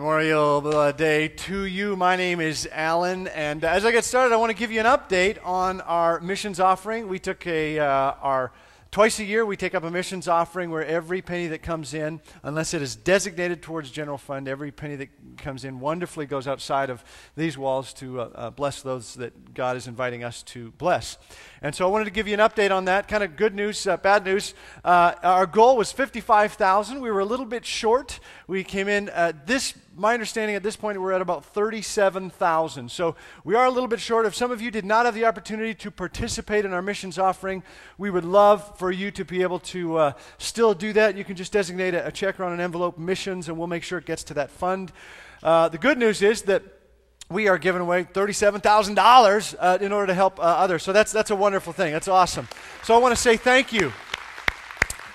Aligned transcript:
Memorial 0.00 0.66
uh, 0.66 0.92
Day 0.92 1.28
to 1.28 1.66
you. 1.66 1.94
My 1.94 2.16
name 2.16 2.40
is 2.40 2.66
Alan, 2.72 3.28
and 3.28 3.62
as 3.64 3.84
I 3.84 3.92
get 3.92 4.02
started, 4.02 4.32
I 4.32 4.38
want 4.38 4.48
to 4.48 4.56
give 4.56 4.72
you 4.72 4.80
an 4.80 4.86
update 4.86 5.36
on 5.44 5.82
our 5.82 6.20
missions 6.20 6.58
offering. 6.58 7.06
We 7.06 7.18
took 7.18 7.46
a 7.46 7.78
uh, 7.78 7.84
our 8.22 8.50
Twice 8.90 9.20
a 9.20 9.24
year, 9.24 9.46
we 9.46 9.56
take 9.56 9.76
up 9.76 9.84
a 9.84 9.90
missions 9.90 10.26
offering 10.26 10.68
where 10.72 10.84
every 10.84 11.22
penny 11.22 11.46
that 11.46 11.62
comes 11.62 11.94
in, 11.94 12.20
unless 12.42 12.74
it 12.74 12.82
is 12.82 12.96
designated 12.96 13.62
towards 13.62 13.88
general 13.88 14.18
fund, 14.18 14.48
every 14.48 14.72
penny 14.72 14.96
that 14.96 15.10
comes 15.36 15.64
in 15.64 15.78
wonderfully 15.78 16.26
goes 16.26 16.48
outside 16.48 16.90
of 16.90 17.04
these 17.36 17.56
walls 17.56 17.92
to 17.94 18.20
uh, 18.20 18.30
uh, 18.34 18.50
bless 18.50 18.82
those 18.82 19.14
that 19.14 19.54
God 19.54 19.76
is 19.76 19.86
inviting 19.86 20.24
us 20.24 20.42
to 20.42 20.72
bless. 20.72 21.18
And 21.62 21.72
so 21.72 21.86
I 21.86 21.88
wanted 21.88 22.06
to 22.06 22.10
give 22.10 22.26
you 22.26 22.34
an 22.34 22.40
update 22.40 22.72
on 22.72 22.86
that. 22.86 23.06
Kind 23.06 23.22
of 23.22 23.36
good 23.36 23.54
news, 23.54 23.86
uh, 23.86 23.96
bad 23.96 24.24
news. 24.24 24.54
Uh, 24.84 25.14
our 25.22 25.46
goal 25.46 25.76
was 25.76 25.92
55,000. 25.92 27.00
We 27.00 27.12
were 27.12 27.20
a 27.20 27.24
little 27.24 27.46
bit 27.46 27.64
short. 27.64 28.18
We 28.48 28.64
came 28.64 28.88
in 28.88 29.08
at 29.10 29.46
this 29.46 29.72
my 30.00 30.14
understanding 30.14 30.56
at 30.56 30.62
this 30.62 30.76
point, 30.76 30.98
we're 30.98 31.12
at 31.12 31.20
about 31.20 31.44
37,000. 31.44 32.90
So 32.90 33.16
we 33.44 33.54
are 33.54 33.66
a 33.66 33.70
little 33.70 33.86
bit 33.86 34.00
short. 34.00 34.24
If 34.24 34.34
some 34.34 34.50
of 34.50 34.62
you 34.62 34.70
did 34.70 34.86
not 34.86 35.04
have 35.04 35.14
the 35.14 35.26
opportunity 35.26 35.74
to 35.74 35.90
participate 35.90 36.64
in 36.64 36.72
our 36.72 36.80
missions 36.80 37.18
offering, 37.18 37.62
we 37.98 38.08
would 38.08 38.24
love 38.24 38.78
for 38.78 38.90
you 38.90 39.10
to 39.10 39.26
be 39.26 39.42
able 39.42 39.58
to 39.58 39.98
uh, 39.98 40.12
still 40.38 40.72
do 40.72 40.94
that. 40.94 41.18
You 41.18 41.24
can 41.24 41.36
just 41.36 41.52
designate 41.52 41.92
a, 41.92 42.06
a 42.06 42.10
check 42.10 42.40
on 42.40 42.50
an 42.50 42.60
envelope, 42.60 42.96
missions, 42.96 43.48
and 43.48 43.58
we'll 43.58 43.66
make 43.66 43.82
sure 43.82 43.98
it 43.98 44.06
gets 44.06 44.24
to 44.24 44.34
that 44.34 44.50
fund. 44.50 44.90
Uh, 45.42 45.68
the 45.68 45.78
good 45.78 45.98
news 45.98 46.22
is 46.22 46.42
that 46.42 46.62
we 47.28 47.48
are 47.48 47.58
giving 47.58 47.82
away 47.82 48.04
$37,000 48.04 49.54
uh, 49.60 49.78
in 49.82 49.92
order 49.92 50.06
to 50.06 50.14
help 50.14 50.38
uh, 50.38 50.42
others. 50.42 50.82
So 50.82 50.94
that's, 50.94 51.12
that's 51.12 51.30
a 51.30 51.36
wonderful 51.36 51.74
thing. 51.74 51.92
That's 51.92 52.08
awesome. 52.08 52.48
So 52.84 52.94
I 52.94 52.98
want 52.98 53.14
to 53.14 53.20
say 53.20 53.36
thank 53.36 53.70
you. 53.70 53.92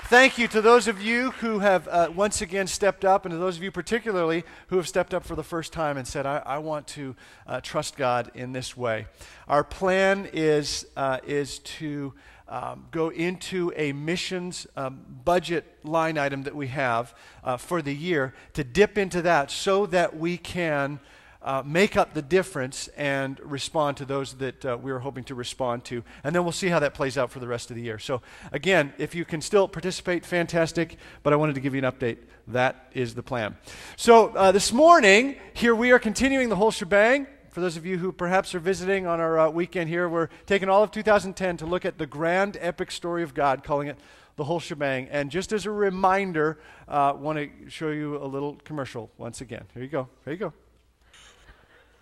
Thank 0.09 0.37
you 0.37 0.47
to 0.49 0.61
those 0.61 0.87
of 0.87 1.01
you 1.01 1.31
who 1.31 1.57
have 1.57 1.87
uh, 1.87 2.09
once 2.15 2.39
again 2.43 2.67
stepped 2.67 3.03
up, 3.03 3.25
and 3.25 3.31
to 3.31 3.39
those 3.39 3.57
of 3.57 3.63
you 3.63 3.71
particularly 3.71 4.43
who 4.67 4.77
have 4.77 4.87
stepped 4.87 5.15
up 5.15 5.23
for 5.23 5.35
the 5.35 5.43
first 5.43 5.73
time 5.73 5.97
and 5.97 6.07
said, 6.07 6.27
I, 6.27 6.43
I 6.45 6.59
want 6.59 6.85
to 6.89 7.15
uh, 7.47 7.59
trust 7.61 7.97
God 7.97 8.29
in 8.35 8.51
this 8.51 8.77
way. 8.77 9.07
Our 9.47 9.63
plan 9.63 10.29
is, 10.31 10.85
uh, 10.95 11.21
is 11.25 11.57
to 11.57 12.13
um, 12.47 12.85
go 12.91 13.09
into 13.09 13.73
a 13.75 13.93
missions 13.93 14.67
um, 14.77 15.03
budget 15.25 15.65
line 15.83 16.19
item 16.19 16.43
that 16.43 16.55
we 16.55 16.67
have 16.67 17.15
uh, 17.43 17.57
for 17.57 17.81
the 17.81 17.95
year, 17.95 18.35
to 18.53 18.63
dip 18.63 18.99
into 18.99 19.23
that 19.23 19.49
so 19.49 19.87
that 19.87 20.15
we 20.15 20.37
can 20.37 20.99
uh, 21.45 21.61
make 21.63 21.95
up 21.95 22.15
the 22.15 22.23
difference 22.23 22.87
and 22.97 23.39
respond 23.39 23.97
to 23.97 24.03
those 24.03 24.33
that 24.33 24.65
uh, 24.65 24.77
we 24.81 24.91
are 24.91 24.97
hoping 24.97 25.23
to 25.23 25.35
respond 25.35 25.85
to. 25.85 26.03
And 26.23 26.35
then 26.35 26.43
we'll 26.43 26.51
see 26.51 26.69
how 26.69 26.79
that 26.79 26.95
plays 26.95 27.19
out 27.19 27.29
for 27.29 27.39
the 27.39 27.47
rest 27.47 27.69
of 27.69 27.75
the 27.75 27.83
year. 27.83 27.99
So, 27.99 28.23
again, 28.51 28.93
if 28.97 29.13
you 29.13 29.25
can 29.25 29.41
still 29.41 29.67
participate, 29.67 30.25
fantastic. 30.25 30.97
But 31.21 31.33
I 31.33 31.35
wanted 31.35 31.53
to 31.53 31.61
give 31.61 31.75
you 31.75 31.85
an 31.85 31.91
update. 31.91 32.17
That 32.47 32.89
is 32.93 33.13
the 33.13 33.21
plan. 33.21 33.57
So, 33.95 34.29
uh, 34.29 34.51
this 34.51 34.73
morning, 34.73 35.35
here 35.53 35.75
we 35.75 35.91
are 35.91 35.99
continuing 35.99 36.49
the 36.49 36.55
whole 36.55 36.71
shebang. 36.71 37.27
For 37.51 37.61
those 37.61 37.77
of 37.77 37.85
you 37.85 37.99
who 37.99 38.11
perhaps 38.11 38.55
are 38.55 38.59
visiting 38.59 39.05
on 39.05 39.19
our 39.19 39.37
uh, 39.37 39.49
weekend 39.49 39.87
here, 39.87 40.09
we're 40.09 40.29
taking 40.47 40.67
all 40.67 40.83
of 40.83 40.89
2010 40.91 41.57
to 41.57 41.65
look 41.67 41.85
at 41.85 41.99
the 41.99 42.07
grand 42.07 42.57
epic 42.59 42.89
story 42.89 43.21
of 43.21 43.35
God, 43.35 43.63
calling 43.63 43.87
it 43.87 43.99
the 44.35 44.43
whole 44.43 44.59
shebang. 44.59 45.07
And 45.11 45.29
just 45.29 45.53
as 45.53 45.67
a 45.67 45.71
reminder, 45.71 46.57
I 46.87 47.09
uh, 47.09 47.13
want 47.13 47.37
to 47.37 47.69
show 47.69 47.91
you 47.91 48.17
a 48.17 48.25
little 48.25 48.57
commercial 48.63 49.11
once 49.19 49.41
again. 49.41 49.65
Here 49.75 49.83
you 49.83 49.89
go. 49.89 50.09
Here 50.25 50.33
you 50.33 50.39
go. 50.39 50.53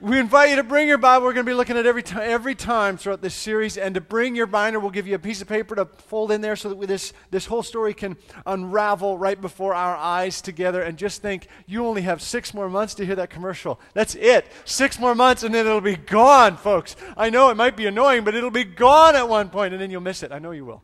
We 0.03 0.19
invite 0.19 0.49
you 0.49 0.57
to 0.57 0.63
bring 0.63 0.89
your 0.89 0.97
Bible. 0.97 1.25
We're 1.25 1.31
going 1.31 1.45
to 1.45 1.49
be 1.49 1.55
looking 1.55 1.77
at 1.77 1.85
every, 1.85 2.03
t- 2.03 2.17
every 2.17 2.55
time 2.55 2.97
throughout 2.97 3.21
this 3.21 3.33
series. 3.33 3.77
And 3.77 3.95
to 3.95 4.01
bring 4.01 4.35
your 4.35 4.47
binder, 4.47 4.77
we'll 4.77 4.91
give 4.91 5.07
you 5.07 5.15
a 5.15 5.19
piece 5.19 5.41
of 5.41 5.47
paper 5.47 5.75
to 5.75 5.85
fold 5.85 6.29
in 6.29 6.41
there 6.41 6.57
so 6.57 6.73
that 6.73 6.87
this, 6.89 7.13
this 7.31 7.45
whole 7.45 7.63
story 7.63 7.93
can 7.93 8.17
unravel 8.45 9.17
right 9.17 9.39
before 9.39 9.73
our 9.73 9.95
eyes 9.95 10.41
together. 10.41 10.81
And 10.81 10.97
just 10.97 11.21
think, 11.21 11.47
you 11.67 11.85
only 11.85 12.01
have 12.01 12.21
six 12.21 12.53
more 12.53 12.67
months 12.67 12.95
to 12.95 13.05
hear 13.05 13.15
that 13.15 13.29
commercial. 13.29 13.79
That's 13.93 14.15
it. 14.15 14.45
Six 14.65 14.99
more 14.99 15.15
months, 15.15 15.43
and 15.43 15.55
then 15.55 15.65
it'll 15.65 15.79
be 15.79 15.95
gone, 15.95 16.57
folks. 16.57 16.97
I 17.15 17.29
know 17.29 17.49
it 17.49 17.55
might 17.55 17.77
be 17.77 17.85
annoying, 17.85 18.25
but 18.25 18.35
it'll 18.35 18.51
be 18.51 18.65
gone 18.65 19.15
at 19.15 19.29
one 19.29 19.49
point, 19.49 19.73
and 19.73 19.81
then 19.81 19.89
you'll 19.89 20.01
miss 20.01 20.21
it. 20.21 20.33
I 20.33 20.39
know 20.39 20.51
you 20.51 20.65
will. 20.65 20.83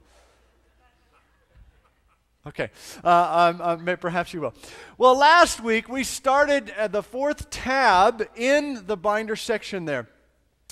Okay, 2.48 2.70
uh, 3.04 3.54
um, 3.60 3.88
uh, 3.88 3.96
perhaps 3.98 4.34
you 4.34 4.40
will. 4.40 4.54
Well, 4.98 5.18
last 5.18 5.62
week 5.62 5.90
we 5.90 6.06
started 6.06 6.70
at 6.70 6.94
the 6.94 7.04
fourth 7.04 7.50
tab 7.50 8.26
in 8.38 8.86
the 8.88 8.96
binder 8.96 9.36
section 9.36 9.84
there. 9.84 10.08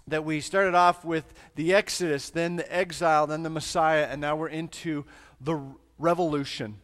That 0.07 0.23
we 0.23 0.39
started 0.39 0.75
off 0.75 1.03
with 1.03 1.33
the 1.56 1.73
Exodus, 1.73 2.29
then 2.29 2.56
the 2.56 2.73
exile, 2.73 3.27
then 3.27 3.44
the 3.44 3.50
Messiah, 3.50 4.07
and 4.09 4.22
now 4.22 4.38
we're 4.38 4.47
into 4.47 5.03
the 5.41 5.61
revolution. 6.00 6.77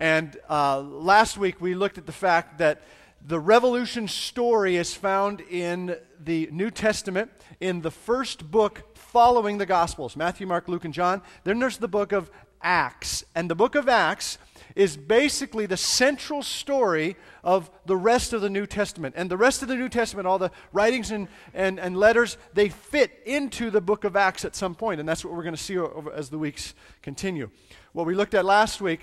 And 0.00 0.36
uh, 0.50 0.80
last 0.80 1.38
week 1.38 1.60
we 1.60 1.76
looked 1.76 1.98
at 1.98 2.06
the 2.06 2.12
fact 2.12 2.58
that 2.58 2.82
the 3.24 3.38
revolution 3.38 4.08
story 4.08 4.76
is 4.76 4.92
found 4.92 5.40
in 5.42 5.96
the 6.22 6.48
New 6.50 6.70
Testament, 6.70 7.30
in 7.60 7.82
the 7.82 7.90
first 7.92 8.50
book 8.50 8.96
following 8.98 9.58
the 9.58 9.66
Gospels 9.66 10.16
Matthew, 10.16 10.46
Mark, 10.46 10.68
Luke, 10.68 10.84
and 10.84 10.92
John. 10.92 11.22
Then 11.44 11.60
there's 11.60 11.78
the 11.78 11.88
book 11.88 12.12
of 12.12 12.30
Acts. 12.64 13.22
And 13.34 13.48
the 13.48 13.54
book 13.54 13.76
of 13.76 13.88
Acts 13.88 14.38
is 14.74 14.96
basically 14.96 15.66
the 15.66 15.76
central 15.76 16.42
story 16.42 17.16
of 17.44 17.70
the 17.86 17.96
rest 17.96 18.32
of 18.32 18.40
the 18.40 18.50
New 18.50 18.66
Testament. 18.66 19.14
And 19.16 19.30
the 19.30 19.36
rest 19.36 19.62
of 19.62 19.68
the 19.68 19.76
New 19.76 19.88
Testament, 19.88 20.26
all 20.26 20.38
the 20.38 20.50
writings 20.72 21.12
and, 21.12 21.28
and, 21.52 21.78
and 21.78 21.96
letters, 21.96 22.36
they 22.54 22.70
fit 22.70 23.12
into 23.24 23.70
the 23.70 23.80
book 23.80 24.02
of 24.02 24.16
Acts 24.16 24.44
at 24.44 24.56
some 24.56 24.74
point. 24.74 24.98
And 24.98 25.08
that's 25.08 25.24
what 25.24 25.32
we're 25.32 25.44
going 25.44 25.54
to 25.54 25.62
see 25.62 25.78
over, 25.78 26.12
as 26.12 26.30
the 26.30 26.38
weeks 26.38 26.74
continue. 27.02 27.50
What 27.92 28.06
we 28.06 28.14
looked 28.14 28.34
at 28.34 28.44
last 28.44 28.80
week 28.80 29.00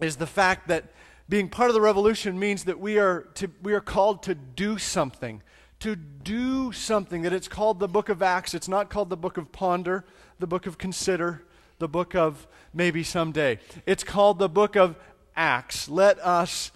is 0.00 0.16
the 0.16 0.26
fact 0.26 0.68
that 0.68 0.92
being 1.28 1.48
part 1.48 1.70
of 1.70 1.74
the 1.74 1.80
revolution 1.80 2.38
means 2.38 2.64
that 2.64 2.78
we 2.78 2.98
are, 2.98 3.22
to, 3.34 3.50
we 3.62 3.72
are 3.72 3.80
called 3.80 4.22
to 4.24 4.34
do 4.34 4.76
something. 4.76 5.42
To 5.80 5.96
do 5.96 6.72
something. 6.72 7.22
That 7.22 7.32
it's 7.32 7.48
called 7.48 7.78
the 7.78 7.88
book 7.88 8.10
of 8.10 8.22
Acts. 8.22 8.52
It's 8.52 8.68
not 8.68 8.90
called 8.90 9.08
the 9.08 9.16
book 9.16 9.38
of 9.38 9.50
ponder, 9.50 10.04
the 10.38 10.46
book 10.46 10.66
of 10.66 10.76
consider 10.76 11.42
the 11.78 11.88
book 11.88 12.14
of 12.14 12.46
maybe 12.74 13.02
someday. 13.02 13.58
It's 13.86 14.04
called 14.04 14.38
the 14.38 14.48
book 14.48 14.76
of 14.76 14.96
Acts. 15.36 15.88
Let 15.88 16.18
us 16.18 16.72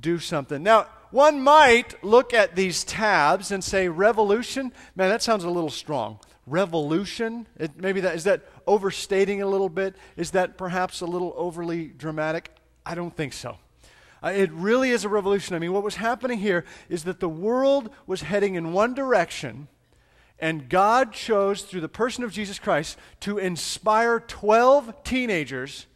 do 0.00 0.18
something. 0.18 0.62
Now, 0.62 0.86
one 1.10 1.40
might 1.40 2.02
look 2.04 2.32
at 2.32 2.54
these 2.54 2.84
tabs 2.84 3.50
and 3.50 3.62
say, 3.62 3.88
revolution? 3.88 4.72
Man, 4.94 5.10
that 5.10 5.22
sounds 5.22 5.44
a 5.44 5.50
little 5.50 5.70
strong. 5.70 6.20
Revolution? 6.46 7.46
It, 7.58 7.76
maybe 7.76 8.00
that 8.00 8.14
is 8.14 8.24
that 8.24 8.42
overstating 8.66 9.42
a 9.42 9.46
little 9.46 9.68
bit? 9.68 9.96
Is 10.16 10.30
that 10.32 10.56
perhaps 10.56 11.00
a 11.00 11.06
little 11.06 11.34
overly 11.36 11.88
dramatic? 11.88 12.52
I 12.86 12.94
don't 12.94 13.14
think 13.14 13.32
so. 13.32 13.58
Uh, 14.22 14.28
it 14.28 14.52
really 14.52 14.90
is 14.90 15.04
a 15.04 15.08
revolution. 15.08 15.56
I 15.56 15.58
mean, 15.58 15.72
what 15.72 15.82
was 15.82 15.96
happening 15.96 16.38
here 16.38 16.64
is 16.88 17.04
that 17.04 17.20
the 17.20 17.28
world 17.28 17.90
was 18.06 18.22
heading 18.22 18.54
in 18.54 18.72
one 18.72 18.94
direction 18.94 19.68
and 20.40 20.68
God 20.68 21.12
chose, 21.12 21.62
through 21.62 21.82
the 21.82 21.88
person 21.88 22.24
of 22.24 22.32
Jesus 22.32 22.58
Christ, 22.58 22.98
to 23.20 23.38
inspire 23.38 24.20
12 24.20 25.04
teenagers 25.04 25.86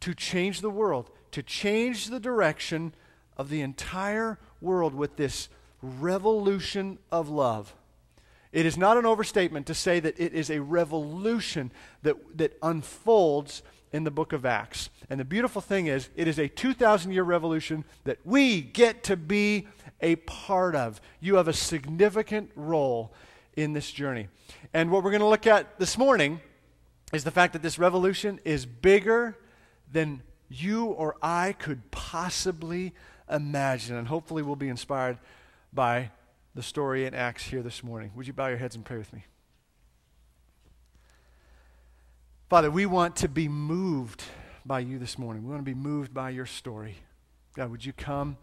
to 0.00 0.14
change 0.14 0.60
the 0.60 0.70
world, 0.70 1.10
to 1.30 1.42
change 1.42 2.08
the 2.08 2.20
direction 2.20 2.94
of 3.36 3.48
the 3.48 3.62
entire 3.62 4.38
world 4.60 4.94
with 4.94 5.16
this 5.16 5.48
revolution 5.82 6.98
of 7.10 7.28
love. 7.28 7.74
It 8.52 8.66
is 8.66 8.76
not 8.76 8.96
an 8.96 9.06
overstatement 9.06 9.66
to 9.66 9.74
say 9.74 9.98
that 9.98 10.18
it 10.20 10.32
is 10.32 10.50
a 10.50 10.60
revolution 10.60 11.72
that, 12.02 12.16
that 12.38 12.56
unfolds 12.62 13.62
in 13.92 14.04
the 14.04 14.10
book 14.10 14.32
of 14.32 14.44
Acts. 14.44 14.90
And 15.08 15.18
the 15.18 15.24
beautiful 15.24 15.60
thing 15.60 15.86
is, 15.86 16.08
it 16.16 16.28
is 16.28 16.38
a 16.38 16.48
2,000 16.48 17.12
year 17.12 17.22
revolution 17.22 17.84
that 18.04 18.18
we 18.24 18.60
get 18.60 19.02
to 19.04 19.16
be 19.16 19.68
a 20.00 20.16
part 20.16 20.74
of. 20.74 21.00
You 21.20 21.36
have 21.36 21.48
a 21.48 21.52
significant 21.52 22.50
role 22.54 23.12
in 23.56 23.72
this 23.72 23.90
journey. 23.90 24.28
And 24.72 24.90
what 24.90 25.02
we're 25.02 25.10
going 25.10 25.20
to 25.20 25.28
look 25.28 25.46
at 25.46 25.78
this 25.78 25.96
morning 25.96 26.40
is 27.12 27.24
the 27.24 27.30
fact 27.30 27.52
that 27.52 27.62
this 27.62 27.78
revolution 27.78 28.40
is 28.44 28.66
bigger 28.66 29.36
than 29.90 30.22
you 30.48 30.86
or 30.86 31.16
I 31.22 31.52
could 31.52 31.90
possibly 31.90 32.92
imagine. 33.30 33.96
And 33.96 34.08
hopefully, 34.08 34.42
we'll 34.42 34.56
be 34.56 34.68
inspired 34.68 35.18
by 35.72 36.10
the 36.54 36.62
story 36.62 37.06
in 37.06 37.14
Acts 37.14 37.44
here 37.44 37.62
this 37.62 37.82
morning. 37.82 38.12
Would 38.14 38.26
you 38.26 38.32
bow 38.32 38.48
your 38.48 38.58
heads 38.58 38.76
and 38.76 38.84
pray 38.84 38.98
with 38.98 39.12
me? 39.12 39.24
Father, 42.48 42.70
we 42.70 42.86
want 42.86 43.16
to 43.16 43.28
be 43.28 43.48
moved 43.48 44.22
by 44.64 44.80
you 44.80 44.98
this 44.98 45.18
morning. 45.18 45.44
We 45.44 45.50
want 45.50 45.60
to 45.60 45.64
be 45.64 45.74
moved 45.74 46.14
by 46.14 46.30
your 46.30 46.46
story. 46.46 46.98
God, 47.56 47.70
would 47.70 47.84
you 47.84 47.92
come 47.92 48.36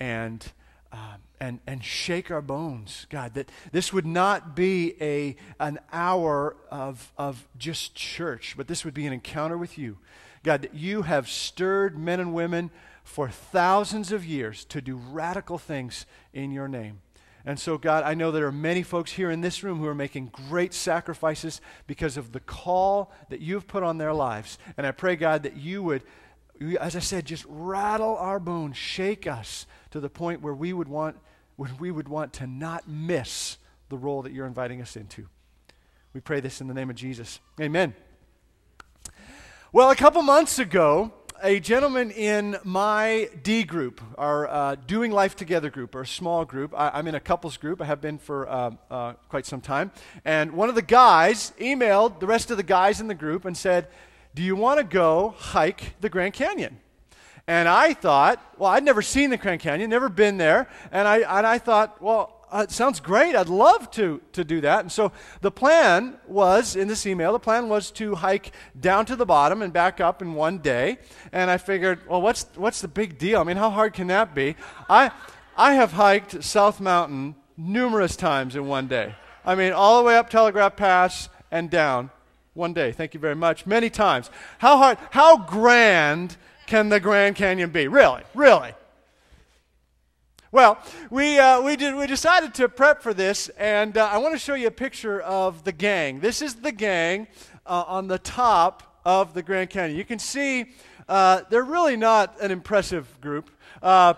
and 0.00 0.44
um, 0.92 1.22
and, 1.40 1.60
and 1.66 1.82
shake 1.82 2.30
our 2.30 2.42
bones, 2.42 3.06
God, 3.10 3.34
that 3.34 3.50
this 3.72 3.92
would 3.92 4.06
not 4.06 4.54
be 4.54 4.94
a, 5.00 5.36
an 5.58 5.80
hour 5.92 6.54
of, 6.70 7.12
of 7.16 7.48
just 7.58 7.94
church, 7.94 8.54
but 8.56 8.68
this 8.68 8.84
would 8.84 8.94
be 8.94 9.06
an 9.06 9.12
encounter 9.12 9.58
with 9.58 9.78
you. 9.78 9.98
God, 10.44 10.62
that 10.62 10.74
you 10.74 11.02
have 11.02 11.28
stirred 11.28 11.98
men 11.98 12.20
and 12.20 12.34
women 12.34 12.70
for 13.02 13.28
thousands 13.28 14.12
of 14.12 14.24
years 14.24 14.64
to 14.66 14.80
do 14.80 14.96
radical 14.96 15.58
things 15.58 16.06
in 16.32 16.52
your 16.52 16.68
name. 16.68 17.00
And 17.44 17.58
so, 17.58 17.76
God, 17.76 18.04
I 18.04 18.14
know 18.14 18.30
there 18.30 18.46
are 18.46 18.52
many 18.52 18.84
folks 18.84 19.12
here 19.12 19.30
in 19.30 19.40
this 19.40 19.64
room 19.64 19.80
who 19.80 19.86
are 19.88 19.96
making 19.96 20.26
great 20.26 20.72
sacrifices 20.72 21.60
because 21.88 22.16
of 22.16 22.30
the 22.30 22.38
call 22.38 23.12
that 23.30 23.40
you've 23.40 23.66
put 23.66 23.82
on 23.82 23.98
their 23.98 24.12
lives. 24.12 24.58
And 24.76 24.86
I 24.86 24.92
pray, 24.92 25.16
God, 25.16 25.42
that 25.42 25.56
you 25.56 25.82
would 25.82 26.04
as 26.80 26.96
I 26.96 27.00
said, 27.00 27.24
just 27.24 27.44
rattle 27.48 28.16
our 28.16 28.38
bones, 28.38 28.76
shake 28.76 29.26
us 29.26 29.66
to 29.92 30.00
the 30.00 30.10
point 30.10 30.42
where 30.42 30.54
we 30.54 30.72
would 30.72 30.88
want, 30.88 31.16
when 31.56 31.76
we 31.78 31.90
would 31.90 32.08
want 32.08 32.32
to 32.34 32.46
not 32.46 32.88
miss 32.88 33.58
the 33.88 33.96
role 33.96 34.22
that 34.22 34.32
you're 34.32 34.46
inviting 34.46 34.80
us 34.80 34.96
into. 34.96 35.28
We 36.12 36.20
pray 36.20 36.40
this 36.40 36.60
in 36.60 36.66
the 36.66 36.74
name 36.74 36.90
of 36.90 36.96
Jesus. 36.96 37.40
Amen. 37.60 37.94
Well, 39.70 39.90
a 39.90 39.96
couple 39.96 40.22
months 40.22 40.58
ago, 40.58 41.12
a 41.42 41.60
gentleman 41.60 42.10
in 42.10 42.56
my 42.64 43.28
D 43.42 43.64
group, 43.64 44.00
our 44.16 44.48
uh, 44.48 44.76
Doing 44.86 45.12
Life 45.12 45.36
Together 45.36 45.70
group, 45.70 45.94
or 45.94 46.02
a 46.02 46.06
small 46.06 46.44
group. 46.44 46.72
I, 46.76 46.98
am 46.98 47.06
in 47.06 47.14
a 47.14 47.20
couples 47.20 47.56
group. 47.56 47.80
I 47.80 47.84
have 47.84 48.00
been 48.00 48.18
for 48.18 48.48
uh, 48.48 48.70
uh, 48.90 49.12
quite 49.28 49.44
some 49.44 49.60
time. 49.60 49.90
And 50.24 50.52
one 50.52 50.68
of 50.68 50.74
the 50.74 50.82
guys 50.82 51.52
emailed 51.58 52.20
the 52.20 52.26
rest 52.26 52.50
of 52.50 52.56
the 52.56 52.62
guys 52.62 53.00
in 53.00 53.08
the 53.08 53.14
group 53.14 53.44
and 53.44 53.56
said, 53.56 53.88
Do 54.34 54.42
you 54.42 54.56
want 54.56 54.78
to 54.78 54.84
go 54.84 55.34
hike 55.36 56.00
the 56.00 56.08
Grand 56.08 56.32
Canyon? 56.32 56.78
And 57.52 57.68
I 57.68 57.92
thought, 57.92 58.42
well, 58.56 58.70
I'd 58.70 58.82
never 58.82 59.02
seen 59.02 59.28
the 59.28 59.36
Grand 59.36 59.60
Canyon, 59.60 59.90
never 59.90 60.08
been 60.08 60.38
there. 60.38 60.70
And 60.90 61.06
I, 61.06 61.18
and 61.18 61.46
I 61.46 61.58
thought, 61.58 62.00
well, 62.00 62.46
uh, 62.50 62.62
it 62.62 62.70
sounds 62.70 62.98
great. 62.98 63.36
I'd 63.36 63.50
love 63.50 63.90
to, 63.90 64.22
to 64.32 64.42
do 64.42 64.62
that. 64.62 64.80
And 64.80 64.90
so 64.90 65.12
the 65.42 65.50
plan 65.50 66.16
was, 66.26 66.76
in 66.76 66.88
this 66.88 67.04
email, 67.04 67.30
the 67.32 67.38
plan 67.38 67.68
was 67.68 67.90
to 67.90 68.14
hike 68.14 68.52
down 68.80 69.04
to 69.04 69.16
the 69.16 69.26
bottom 69.26 69.60
and 69.60 69.70
back 69.70 70.00
up 70.00 70.22
in 70.22 70.32
one 70.32 70.60
day. 70.60 70.96
And 71.30 71.50
I 71.50 71.58
figured, 71.58 72.08
well, 72.08 72.22
what's, 72.22 72.46
what's 72.54 72.80
the 72.80 72.88
big 72.88 73.18
deal? 73.18 73.38
I 73.38 73.44
mean, 73.44 73.58
how 73.58 73.68
hard 73.68 73.92
can 73.92 74.06
that 74.06 74.34
be? 74.34 74.56
I, 74.88 75.10
I 75.54 75.74
have 75.74 75.92
hiked 75.92 76.42
South 76.42 76.80
Mountain 76.80 77.34
numerous 77.58 78.16
times 78.16 78.56
in 78.56 78.66
one 78.66 78.88
day. 78.88 79.14
I 79.44 79.56
mean, 79.56 79.72
all 79.74 79.98
the 79.98 80.06
way 80.06 80.16
up 80.16 80.30
Telegraph 80.30 80.76
Pass 80.76 81.28
and 81.50 81.68
down 81.68 82.08
one 82.54 82.72
day. 82.72 82.92
Thank 82.92 83.12
you 83.12 83.20
very 83.20 83.36
much. 83.36 83.66
Many 83.66 83.90
times. 83.90 84.30
How 84.56 84.78
hard, 84.78 84.96
how 85.10 85.36
grand 85.36 86.38
can 86.66 86.88
the 86.88 87.00
Grand 87.00 87.36
Canyon 87.36 87.70
be? 87.70 87.88
Really? 87.88 88.22
Really? 88.34 88.72
Well, 90.50 90.78
we, 91.08 91.38
uh, 91.38 91.62
we, 91.62 91.76
did, 91.76 91.94
we 91.94 92.06
decided 92.06 92.52
to 92.54 92.68
prep 92.68 93.02
for 93.02 93.14
this, 93.14 93.48
and 93.50 93.96
uh, 93.96 94.06
I 94.12 94.18
want 94.18 94.34
to 94.34 94.38
show 94.38 94.52
you 94.52 94.66
a 94.66 94.70
picture 94.70 95.20
of 95.22 95.64
the 95.64 95.72
gang. 95.72 96.20
This 96.20 96.42
is 96.42 96.56
the 96.56 96.72
gang 96.72 97.26
uh, 97.64 97.84
on 97.86 98.06
the 98.06 98.18
top 98.18 99.00
of 99.04 99.32
the 99.32 99.42
Grand 99.42 99.70
Canyon. 99.70 99.96
You 99.96 100.04
can 100.04 100.18
see 100.18 100.66
uh, 101.08 101.40
they're 101.48 101.62
really 101.64 101.96
not 101.96 102.38
an 102.40 102.50
impressive 102.50 103.18
group. 103.22 103.50
Uh, 103.82 104.14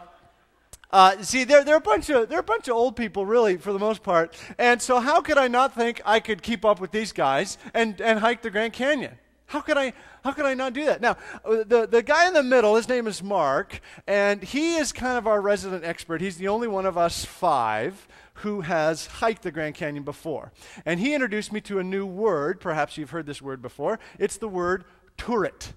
uh, 0.90 1.22
see, 1.22 1.44
they're, 1.44 1.64
they're, 1.64 1.76
a 1.76 1.80
bunch 1.80 2.10
of, 2.10 2.28
they're 2.28 2.40
a 2.40 2.42
bunch 2.42 2.68
of 2.68 2.74
old 2.74 2.96
people, 2.96 3.26
really, 3.26 3.56
for 3.56 3.72
the 3.72 3.78
most 3.78 4.02
part. 4.02 4.36
And 4.58 4.80
so, 4.80 5.00
how 5.00 5.20
could 5.20 5.38
I 5.38 5.48
not 5.48 5.74
think 5.74 6.00
I 6.04 6.20
could 6.20 6.42
keep 6.42 6.64
up 6.64 6.80
with 6.80 6.90
these 6.90 7.12
guys 7.12 7.58
and, 7.74 8.00
and 8.00 8.18
hike 8.18 8.42
the 8.42 8.50
Grand 8.50 8.72
Canyon? 8.72 9.18
How 9.46 9.60
could 9.60 9.76
I, 9.76 9.92
how 10.24 10.32
could 10.32 10.46
I 10.46 10.54
not 10.54 10.72
do 10.72 10.86
that? 10.86 11.02
Now, 11.02 11.18
uh, 11.44 11.64
the, 11.66 11.86
the 11.86 12.02
guy 12.02 12.26
in 12.26 12.32
the 12.32 12.42
middle, 12.42 12.76
his 12.76 12.88
name 12.88 13.06
is 13.06 13.22
Mark, 13.22 13.80
and 14.06 14.42
he 14.42 14.76
is 14.76 14.90
kind 14.90 15.18
of 15.18 15.26
our 15.26 15.38
resident 15.38 15.84
expert. 15.84 16.22
He's 16.22 16.38
the 16.38 16.48
only 16.48 16.66
one 16.66 16.86
of 16.86 16.96
us 16.96 17.26
five 17.26 18.08
who 18.38 18.62
has 18.62 19.06
hiked 19.06 19.42
the 19.42 19.52
Grand 19.52 19.74
Canyon 19.74 20.02
before. 20.02 20.50
And 20.86 20.98
he 20.98 21.12
introduced 21.12 21.52
me 21.52 21.60
to 21.62 21.78
a 21.78 21.84
new 21.84 22.06
word. 22.06 22.58
Perhaps 22.58 22.96
you've 22.96 23.10
heard 23.10 23.26
this 23.26 23.42
word 23.42 23.60
before. 23.60 24.00
It's 24.18 24.38
the 24.38 24.48
word 24.48 24.84
turret. 25.18 25.74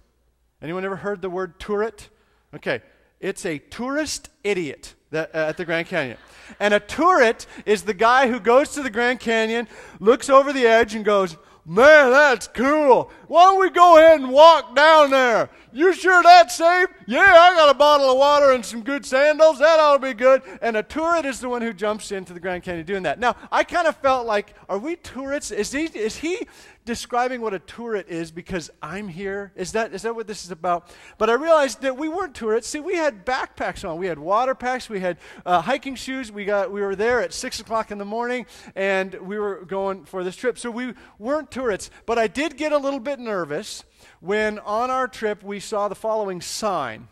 Anyone 0.61 0.85
ever 0.85 0.95
heard 0.95 1.21
the 1.21 1.29
word 1.29 1.59
turret? 1.59 2.07
Okay, 2.55 2.81
it's 3.19 3.45
a 3.45 3.57
tourist 3.57 4.29
idiot 4.45 4.95
uh, 5.11 5.25
at 5.33 5.57
the 5.57 5.65
Grand 5.65 5.87
Canyon. 5.87 6.17
And 6.57 6.73
a 6.73 6.79
turret 6.79 7.47
is 7.65 7.83
the 7.83 7.93
guy 7.93 8.29
who 8.29 8.39
goes 8.39 8.71
to 8.71 8.81
the 8.81 8.89
Grand 8.89 9.19
Canyon, 9.19 9.67
looks 9.99 10.29
over 10.29 10.53
the 10.53 10.65
edge, 10.65 10.95
and 10.95 11.03
goes, 11.03 11.35
Man, 11.69 12.11
that's 12.11 12.47
cool. 12.47 13.11
Why 13.27 13.43
don't 13.43 13.59
we 13.59 13.69
go 13.69 13.97
ahead 13.97 14.21
and 14.21 14.31
walk 14.31 14.75
down 14.75 15.11
there? 15.11 15.49
You 15.73 15.93
sure 15.93 16.23
that's 16.23 16.55
safe? 16.55 16.87
Yeah, 17.07 17.19
I 17.19 17.53
got 17.55 17.69
a 17.69 17.77
bottle 17.77 18.09
of 18.09 18.17
water 18.17 18.51
and 18.51 18.65
some 18.65 18.81
good 18.81 19.05
sandals. 19.05 19.59
That 19.59 19.79
ought 19.79 19.97
to 19.97 19.99
be 19.99 20.13
good. 20.13 20.41
And 20.61 20.75
a 20.77 20.83
turret 20.83 21.25
is 21.25 21.39
the 21.39 21.49
one 21.49 21.61
who 21.61 21.73
jumps 21.73 22.11
into 22.11 22.33
the 22.33 22.39
Grand 22.39 22.63
Canyon 22.63 22.85
doing 22.85 23.03
that. 23.03 23.19
Now, 23.19 23.35
I 23.51 23.63
kind 23.63 23.87
of 23.87 23.95
felt 23.97 24.25
like, 24.25 24.55
are 24.69 24.79
we 24.79 24.95
tourists? 24.95 25.51
Is 25.51 25.71
he, 25.71 25.83
is 25.83 26.15
he 26.15 26.47
describing 26.87 27.41
what 27.41 27.53
a 27.53 27.59
turret 27.59 28.07
is 28.07 28.31
because 28.31 28.71
I'm 28.81 29.09
here? 29.09 29.51
Is 29.55 29.73
that, 29.73 29.93
is 29.93 30.01
that 30.03 30.15
what 30.15 30.25
this 30.25 30.45
is 30.45 30.51
about? 30.51 30.89
But 31.17 31.29
I 31.29 31.33
realized 31.33 31.81
that 31.81 31.97
we 31.97 32.07
weren't 32.07 32.33
tourists. 32.33 32.71
See, 32.71 32.79
we 32.79 32.95
had 32.95 33.25
backpacks 33.25 33.87
on. 33.87 33.97
We 33.97 34.07
had 34.07 34.17
water 34.17 34.55
packs. 34.55 34.89
We 34.89 35.01
had 35.01 35.17
uh, 35.45 35.61
hiking 35.61 35.95
shoes. 35.95 36.31
We, 36.31 36.45
got, 36.45 36.71
we 36.71 36.81
were 36.81 36.95
there 36.95 37.21
at 37.21 37.33
6 37.33 37.59
o'clock 37.59 37.91
in 37.91 37.97
the 37.97 38.05
morning, 38.05 38.47
and 38.75 39.13
we 39.15 39.37
were 39.37 39.65
going 39.65 40.05
for 40.05 40.23
this 40.23 40.35
trip. 40.35 40.57
So 40.57 40.71
we 40.71 40.93
weren't 41.19 41.51
tourists. 41.51 41.91
But 42.05 42.17
I 42.17 42.27
did 42.27 42.57
get 42.57 42.71
a 42.71 42.77
little 42.77 43.01
bit 43.01 43.16
nervous 43.19 43.83
when 44.19 44.59
on 44.59 44.89
our 44.89 45.07
trip 45.07 45.43
we 45.43 45.59
saw 45.59 45.87
the 45.87 45.95
following 45.95 46.41
sign. 46.41 47.07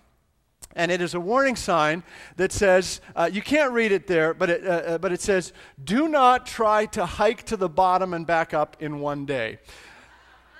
And 0.77 0.91
it 0.91 0.99
is 0.99 1.13
a 1.13 1.19
warning 1.19 1.55
sign 1.55 2.03
that 2.35 2.51
says, 2.51 2.99
uh, 3.15 3.29
you 3.31 3.41
can't 3.41 3.71
read 3.71 3.93
it 3.93 4.07
there, 4.07 4.33
but 4.33 4.49
it, 4.49 4.67
uh, 4.67 4.69
uh, 4.69 4.97
but 4.97 5.13
it 5.13 5.21
says, 5.21 5.53
do 5.81 6.09
not 6.09 6.45
try 6.45 6.85
to 6.87 7.05
hike 7.05 7.43
to 7.43 7.55
the 7.55 7.69
bottom 7.69 8.13
and 8.13 8.27
back 8.27 8.53
up 8.53 8.75
in 8.81 8.99
one 8.99 9.25
day. 9.25 9.59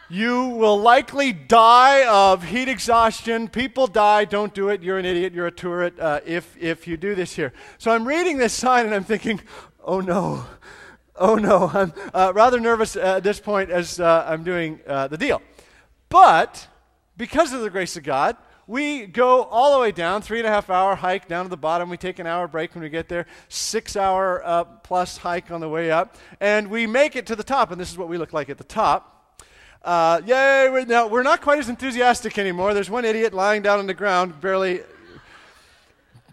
You 0.08 0.50
will 0.50 0.80
likely 0.80 1.34
die 1.34 2.08
of 2.08 2.44
heat 2.44 2.70
exhaustion. 2.70 3.48
People 3.48 3.88
die. 3.88 4.26
Don't 4.26 4.54
do 4.54 4.70
it. 4.70 4.84
You're 4.84 5.00
an 5.00 5.06
idiot. 5.06 5.34
You're 5.34 5.48
a 5.48 5.52
tourist 5.52 6.00
uh, 6.00 6.22
if, 6.26 6.56
if 6.58 6.88
you 6.88 6.96
do 6.96 7.16
this 7.16 7.36
here. 7.36 7.54
So 7.80 7.92
I'm 7.92 8.08
reading 8.08 8.38
this 8.38 8.54
sign 8.54 8.86
and 8.86 8.94
I'm 8.94 9.04
thinking, 9.04 9.42
oh 9.84 10.02
no, 10.02 10.46
oh 11.18 11.36
no. 11.36 11.70
I'm 11.74 11.94
uh, 12.14 12.32
rather 12.36 12.60
nervous 12.60 12.96
at 12.96 13.24
this 13.24 13.40
point 13.40 13.70
as 13.70 14.00
uh, 14.00 14.26
I'm 14.28 14.44
doing 14.44 14.80
the 14.86 15.18
deal. 15.18 15.42
But 16.10 16.68
because 17.18 17.54
of 17.54 17.62
the 17.62 17.70
grace 17.70 17.98
of 17.98 18.04
God, 18.04 18.38
we 18.68 19.06
go 19.06 19.44
all 19.44 19.74
the 19.74 19.80
way 19.80 19.92
down, 19.92 20.22
three 20.22 20.40
and 20.40 20.48
a 20.48 20.50
half 20.50 20.70
hour 20.70 20.96
hike 20.96 21.28
down 21.28 21.46
to 21.46 21.50
the 21.50 21.58
bottom. 21.58 21.90
We 21.90 21.98
take 21.98 22.18
an 22.18 22.26
hour 22.26 22.48
break 22.48 22.74
when 22.74 22.84
we 22.84 22.90
get 22.90 23.08
there, 23.10 23.28
six 23.48 23.96
hour 23.96 24.42
uh, 24.44 24.64
plus 24.64 25.18
hike 25.18 25.52
on 25.52 25.62
the 25.62 25.70
way 25.70 25.92
up, 25.92 26.16
and 26.40 26.70
we 26.70 26.88
make 26.88 27.16
it 27.16 27.28
to 27.28 27.36
the 27.36 27.44
top. 27.44 27.72
And 27.72 27.80
this 27.80 27.92
is 27.92 27.98
what 27.98 28.08
we 28.08 28.18
look 28.18 28.34
like 28.34 28.50
at 28.50 28.58
the 28.58 28.64
top. 28.64 29.38
Uh, 29.84 30.20
yay! 30.26 30.68
We're, 30.72 30.86
now, 30.86 31.06
we're 31.08 31.22
not 31.22 31.42
quite 31.42 31.60
as 31.60 31.70
enthusiastic 31.70 32.40
anymore. 32.40 32.74
There's 32.74 32.90
one 32.90 33.06
idiot 33.06 33.36
lying 33.36 33.62
down 33.62 33.78
on 33.78 33.86
the 33.86 33.94
ground, 33.94 34.42
barely 34.42 34.82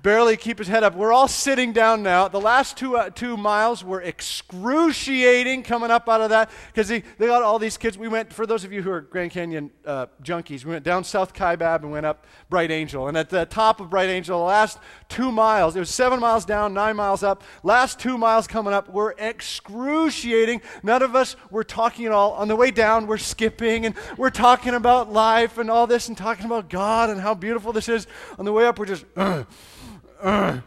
barely 0.02 0.36
keep 0.36 0.58
his 0.58 0.66
head 0.66 0.82
up. 0.82 0.96
We're 0.96 1.12
all 1.12 1.28
sitting 1.28 1.72
down 1.72 2.02
now. 2.02 2.26
The 2.26 2.40
last 2.40 2.76
two, 2.76 2.96
uh, 2.96 3.10
two 3.10 3.36
miles 3.36 3.84
were 3.84 4.02
excruciating 4.02 5.62
coming 5.62 5.90
up 5.90 6.08
out 6.08 6.20
of 6.20 6.30
that 6.30 6.50
because 6.72 6.88
they, 6.88 7.02
got 7.18 7.42
all 7.42 7.58
these 7.58 7.76
kids. 7.76 7.96
We 7.96 8.08
went, 8.08 8.32
for 8.32 8.44
those 8.44 8.64
of 8.64 8.72
you 8.72 8.82
who 8.82 8.90
are 8.90 9.00
Grand 9.00 9.30
Canyon 9.30 9.70
uh, 9.86 10.06
junkies, 10.22 10.64
we 10.64 10.72
went 10.72 10.84
down 10.84 11.04
South 11.04 11.32
Kaibab 11.32 11.82
and 11.82 11.92
went 11.92 12.04
up 12.04 12.26
Bright 12.50 12.70
Angel. 12.70 13.08
And 13.08 13.16
at 13.16 13.30
the 13.30 13.46
top 13.46 13.80
of 13.80 13.90
Bright 13.90 14.08
Angel, 14.08 14.38
the 14.38 14.44
last 14.44 14.78
two 15.08 15.30
miles, 15.30 15.76
it 15.76 15.78
was 15.78 15.90
seven 15.90 16.18
miles 16.18 16.44
down, 16.44 16.74
nine 16.74 16.96
miles 16.96 17.22
up. 17.22 17.44
Last 17.62 18.00
two 18.00 18.18
miles 18.18 18.46
coming 18.46 18.74
up 18.74 18.88
were 18.88 19.14
excruciating. 19.18 20.62
None 20.82 21.02
of 21.02 21.14
us 21.14 21.36
were 21.50 21.64
talking 21.64 22.06
at 22.06 22.12
all. 22.12 22.32
On 22.32 22.48
the 22.48 22.56
way 22.56 22.72
down, 22.72 23.06
we're 23.06 23.18
skipping 23.18 23.86
and 23.86 23.94
we're 24.16 24.30
talking 24.30 24.74
about 24.74 25.12
life 25.12 25.58
and 25.58 25.70
all 25.70 25.86
this 25.86 26.08
and 26.08 26.18
talking 26.18 26.46
about 26.46 26.68
God 26.68 27.08
and 27.08 27.20
how 27.20 27.34
beautiful 27.34 27.72
this 27.72 27.88
is. 27.88 28.08
On 28.38 28.44
the 28.44 28.52
way 28.52 28.66
up, 28.66 28.78
we're 28.78 28.86
just, 28.86 29.04
uh, 29.16 29.44
uh, 30.22 30.60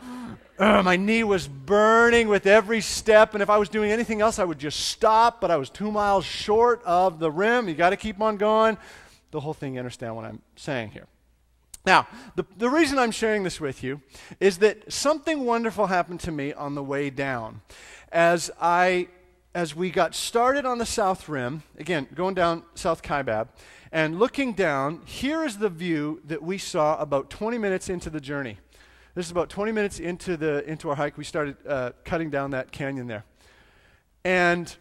uh, 0.59 0.83
my 0.83 0.95
knee 0.95 1.23
was 1.23 1.47
burning 1.47 2.27
with 2.27 2.45
every 2.45 2.81
step, 2.81 3.33
and 3.33 3.41
if 3.41 3.49
I 3.49 3.57
was 3.57 3.69
doing 3.69 3.91
anything 3.91 4.21
else, 4.21 4.39
I 4.39 4.43
would 4.43 4.59
just 4.59 4.79
stop, 4.81 5.41
but 5.41 5.51
I 5.51 5.57
was 5.57 5.69
two 5.69 5.91
miles 5.91 6.25
short 6.25 6.81
of 6.85 7.19
the 7.19 7.31
rim. 7.31 7.67
You 7.67 7.75
got 7.75 7.89
to 7.91 7.97
keep 7.97 8.21
on 8.21 8.37
going. 8.37 8.77
The 9.31 9.39
whole 9.39 9.53
thing, 9.53 9.73
you 9.73 9.79
understand 9.79 10.15
what 10.15 10.25
I'm 10.25 10.41
saying 10.55 10.91
here. 10.91 11.07
Now, 11.85 12.07
the, 12.35 12.45
the 12.57 12.69
reason 12.69 12.97
I'm 12.97 13.11
sharing 13.11 13.43
this 13.43 13.61
with 13.61 13.83
you 13.83 14.01
is 14.39 14.57
that 14.59 14.91
something 14.91 15.45
wonderful 15.45 15.87
happened 15.87 16.19
to 16.21 16.31
me 16.31 16.51
on 16.51 16.73
the 16.75 16.83
way 16.83 17.09
down. 17.09 17.61
As 18.11 18.49
I 18.59 19.07
as 19.53 19.73
we 19.73 19.89
got 19.89 20.13
started 20.13 20.65
on 20.65 20.79
the 20.79 20.85
south 20.85 21.29
rim, 21.29 21.63
again, 21.79 22.05
going 22.13 22.35
down 22.35 22.61
South 22.75 23.01
Kaibab, 23.01 23.47
and 23.89 24.19
looking 24.19 24.51
down, 24.51 25.01
here 25.05 25.45
is 25.45 25.59
the 25.59 25.69
view 25.69 26.21
that 26.25 26.43
we 26.43 26.57
saw 26.57 26.99
about 26.99 27.29
20 27.29 27.57
minutes 27.57 27.87
into 27.87 28.09
the 28.09 28.19
journey. 28.19 28.57
This 29.15 29.27
is 29.27 29.31
about 29.31 29.47
20 29.47 29.71
minutes 29.71 29.99
into, 29.99 30.35
the, 30.35 30.69
into 30.69 30.89
our 30.89 30.95
hike. 30.95 31.17
We 31.17 31.23
started 31.23 31.55
uh, 31.65 31.91
cutting 32.03 32.29
down 32.29 32.51
that 32.51 32.73
canyon 32.73 33.07
there. 33.07 33.23
And 34.25 34.75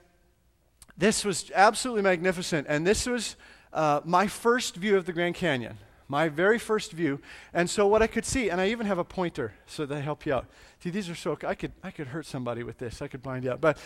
this 0.99 1.25
was 1.25 1.53
absolutely 1.55 2.03
magnificent. 2.03 2.67
And 2.69 2.85
this 2.85 3.07
was 3.07 3.37
uh, 3.73 4.00
my 4.05 4.26
first 4.26 4.75
view 4.75 4.97
of 4.97 5.07
the 5.07 5.12
Grand 5.12 5.37
Canyon, 5.37 5.79
my 6.09 6.29
very 6.29 6.59
first 6.59 6.91
view. 6.91 7.21
And 7.53 7.71
so 7.71 7.87
what 7.87 8.03
I 8.03 8.09
could 8.09 8.25
see, 8.25 8.50
and 8.50 8.61
I 8.61 8.71
even 8.71 8.87
have 8.87 8.99
a 8.99 9.05
pointer 9.05 9.55
so 9.67 9.87
they 9.87 10.00
help 10.00 10.26
you 10.26 10.35
out. 10.35 10.47
See, 10.81 10.91
these 10.91 11.09
are 11.09 11.14
so, 11.14 11.38
I 11.47 11.55
could, 11.55 11.71
I 11.85 11.93
could 11.93 12.09
hurt 12.09 12.26
somebody 12.26 12.64
with 12.64 12.79
this. 12.79 13.03
I 13.03 13.07
could 13.07 13.23
blind 13.23 13.45
you 13.45 13.53
out. 13.53 13.61
But 13.61 13.79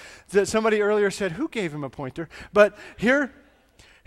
somebody 0.45 0.81
earlier 0.81 1.11
said, 1.11 1.33
who 1.33 1.49
gave 1.49 1.75
him 1.75 1.85
a 1.85 1.91
pointer? 1.91 2.27
But 2.55 2.75
here, 2.97 3.35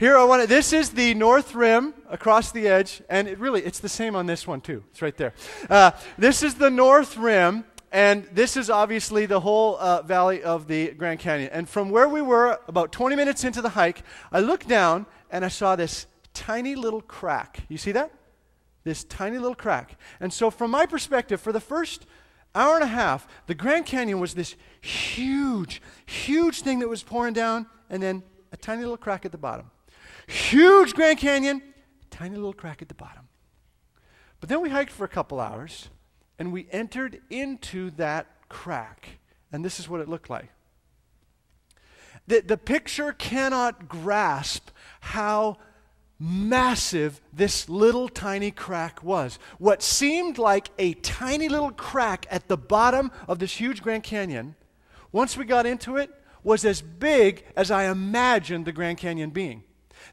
here 0.01 0.17
I 0.17 0.23
want 0.23 0.41
to, 0.41 0.47
this 0.47 0.73
is 0.73 0.89
the 0.89 1.13
north 1.13 1.53
rim 1.53 1.93
across 2.09 2.51
the 2.51 2.67
edge, 2.67 3.03
and 3.07 3.27
it 3.27 3.37
really, 3.37 3.61
it's 3.61 3.77
the 3.77 3.87
same 3.87 4.15
on 4.15 4.25
this 4.25 4.47
one 4.47 4.59
too. 4.59 4.83
It's 4.89 4.99
right 5.03 5.15
there. 5.15 5.35
Uh, 5.69 5.91
this 6.17 6.41
is 6.41 6.55
the 6.55 6.71
north 6.71 7.17
rim, 7.17 7.65
and 7.91 8.23
this 8.33 8.57
is 8.57 8.71
obviously 8.71 9.27
the 9.27 9.41
whole 9.41 9.77
uh, 9.77 10.01
valley 10.01 10.41
of 10.41 10.67
the 10.67 10.89
Grand 10.93 11.19
Canyon. 11.19 11.51
And 11.53 11.69
from 11.69 11.91
where 11.91 12.09
we 12.09 12.19
were, 12.19 12.59
about 12.67 12.91
20 12.91 13.15
minutes 13.15 13.43
into 13.43 13.61
the 13.61 13.69
hike, 13.69 14.01
I 14.31 14.39
looked 14.39 14.67
down 14.67 15.05
and 15.29 15.45
I 15.45 15.49
saw 15.49 15.75
this 15.75 16.07
tiny 16.33 16.73
little 16.73 17.01
crack. 17.01 17.59
You 17.69 17.77
see 17.77 17.91
that? 17.91 18.11
This 18.83 19.03
tiny 19.03 19.37
little 19.37 19.53
crack. 19.53 19.99
And 20.19 20.33
so, 20.33 20.49
from 20.49 20.71
my 20.71 20.87
perspective, 20.87 21.39
for 21.39 21.51
the 21.51 21.59
first 21.59 22.07
hour 22.55 22.73
and 22.73 22.83
a 22.83 22.87
half, 22.87 23.27
the 23.45 23.53
Grand 23.53 23.85
Canyon 23.85 24.19
was 24.19 24.33
this 24.33 24.55
huge, 24.81 25.79
huge 26.07 26.61
thing 26.61 26.79
that 26.79 26.89
was 26.89 27.03
pouring 27.03 27.35
down, 27.35 27.67
and 27.87 28.01
then 28.01 28.23
a 28.51 28.57
tiny 28.57 28.81
little 28.81 28.97
crack 28.97 29.25
at 29.25 29.31
the 29.31 29.37
bottom. 29.37 29.69
Huge 30.31 30.93
Grand 30.93 31.19
Canyon, 31.19 31.61
tiny 32.09 32.35
little 32.35 32.53
crack 32.53 32.81
at 32.81 32.87
the 32.87 32.95
bottom. 32.95 33.27
But 34.39 34.47
then 34.47 34.61
we 34.61 34.69
hiked 34.69 34.91
for 34.91 35.03
a 35.03 35.09
couple 35.09 35.41
hours, 35.41 35.89
and 36.39 36.53
we 36.53 36.67
entered 36.71 37.21
into 37.29 37.91
that 37.91 38.27
crack. 38.47 39.19
And 39.51 39.63
this 39.63 39.77
is 39.77 39.89
what 39.89 39.99
it 39.99 40.07
looked 40.07 40.29
like. 40.29 40.49
The, 42.27 42.39
the 42.39 42.57
picture 42.57 43.11
cannot 43.11 43.89
grasp 43.89 44.69
how 45.01 45.57
massive 46.17 47.19
this 47.33 47.67
little 47.67 48.07
tiny 48.07 48.51
crack 48.51 49.03
was. 49.03 49.37
What 49.57 49.83
seemed 49.83 50.37
like 50.37 50.69
a 50.79 50.93
tiny 50.93 51.49
little 51.49 51.71
crack 51.71 52.25
at 52.31 52.47
the 52.47 52.57
bottom 52.57 53.11
of 53.27 53.39
this 53.39 53.59
huge 53.59 53.81
Grand 53.81 54.03
Canyon, 54.03 54.55
once 55.11 55.35
we 55.35 55.43
got 55.43 55.65
into 55.65 55.97
it, 55.97 56.09
was 56.41 56.63
as 56.63 56.81
big 56.81 57.43
as 57.57 57.69
I 57.69 57.91
imagined 57.91 58.63
the 58.63 58.71
Grand 58.71 58.97
Canyon 58.97 59.31
being. 59.31 59.63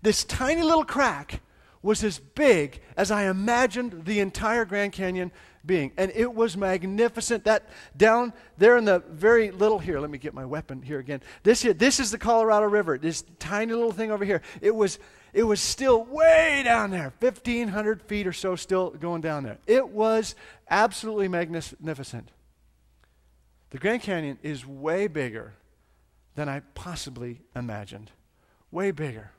This 0.03 0.25
tiny 0.25 0.63
little 0.63 0.85
crack 0.85 1.41
was 1.83 2.03
as 2.03 2.19
big 2.19 2.81
as 2.97 3.11
I 3.11 3.25
imagined 3.25 4.05
the 4.05 4.21
entire 4.21 4.65
Grand 4.65 4.93
Canyon 4.93 5.31
being. 5.65 5.93
And 5.97 6.11
it 6.15 6.35
was 6.35 6.57
magnificent. 6.57 7.45
That 7.45 7.69
down 7.97 8.33
there 8.57 8.77
in 8.77 8.85
the 8.85 9.01
very 9.11 9.51
little 9.51 9.79
here, 9.79 10.01
let 10.01 10.11
me 10.11 10.19
get 10.19 10.35
my 10.35 10.45
weapon 10.45 10.83
here 10.83 10.99
again. 10.99 11.23
This 11.45 11.63
here, 11.63 11.73
this 11.73 12.01
is 12.01 12.11
the 12.11 12.19
Colorado 12.19 12.67
River. 12.67 12.99
This 12.99 13.25
tiny 13.39 13.73
little 13.73 13.93
thing 13.93 14.11
over 14.11 14.25
here. 14.25 14.43
It 14.61 14.75
was 14.75 14.99
it 15.33 15.43
was 15.43 15.61
still 15.61 16.05
way 16.05 16.63
down 16.65 16.91
there, 16.91 17.13
1,500 17.21 18.03
feet 18.03 18.27
or 18.27 18.33
so, 18.33 18.57
still 18.57 18.91
going 18.91 19.21
down 19.21 19.45
there. 19.45 19.59
It 19.67 19.89
was 19.89 20.35
absolutely 20.71 21.29
magnificent. 21.29 22.31
The 23.71 23.79
Grand 23.79 24.03
Canyon 24.03 24.39
is 24.43 24.67
way 24.67 25.07
bigger 25.07 25.55
than 26.35 26.49
I 26.49 26.61
possibly 26.75 27.43
imagined. 27.55 28.11
Way 28.71 28.91
bigger. 28.91 29.33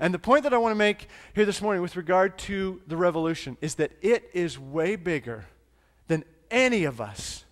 And 0.00 0.14
the 0.14 0.18
point 0.18 0.44
that 0.44 0.54
I 0.54 0.58
want 0.58 0.72
to 0.72 0.78
make 0.78 1.08
here 1.34 1.44
this 1.44 1.60
morning 1.60 1.82
with 1.82 1.94
regard 1.94 2.38
to 2.38 2.80
the 2.86 2.96
revolution 2.96 3.58
is 3.60 3.74
that 3.76 3.92
it 4.00 4.30
is 4.32 4.58
way 4.58 4.96
bigger 4.96 5.44
than 6.08 6.24
any 6.50 6.84
of 6.84 7.00
us 7.00 7.44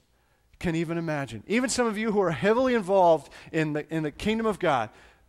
can 0.58 0.74
even 0.74 0.96
imagine. 0.98 1.44
Even 1.46 1.68
some 1.68 1.86
of 1.86 1.98
you 1.98 2.10
who 2.10 2.20
are 2.20 2.30
heavily 2.30 2.74
involved 2.74 3.30
in 3.52 3.74
the, 3.74 3.94
in 3.94 4.02
the 4.02 4.10
kingdom 4.10 4.46
of 4.46 4.58
God, 4.58 4.88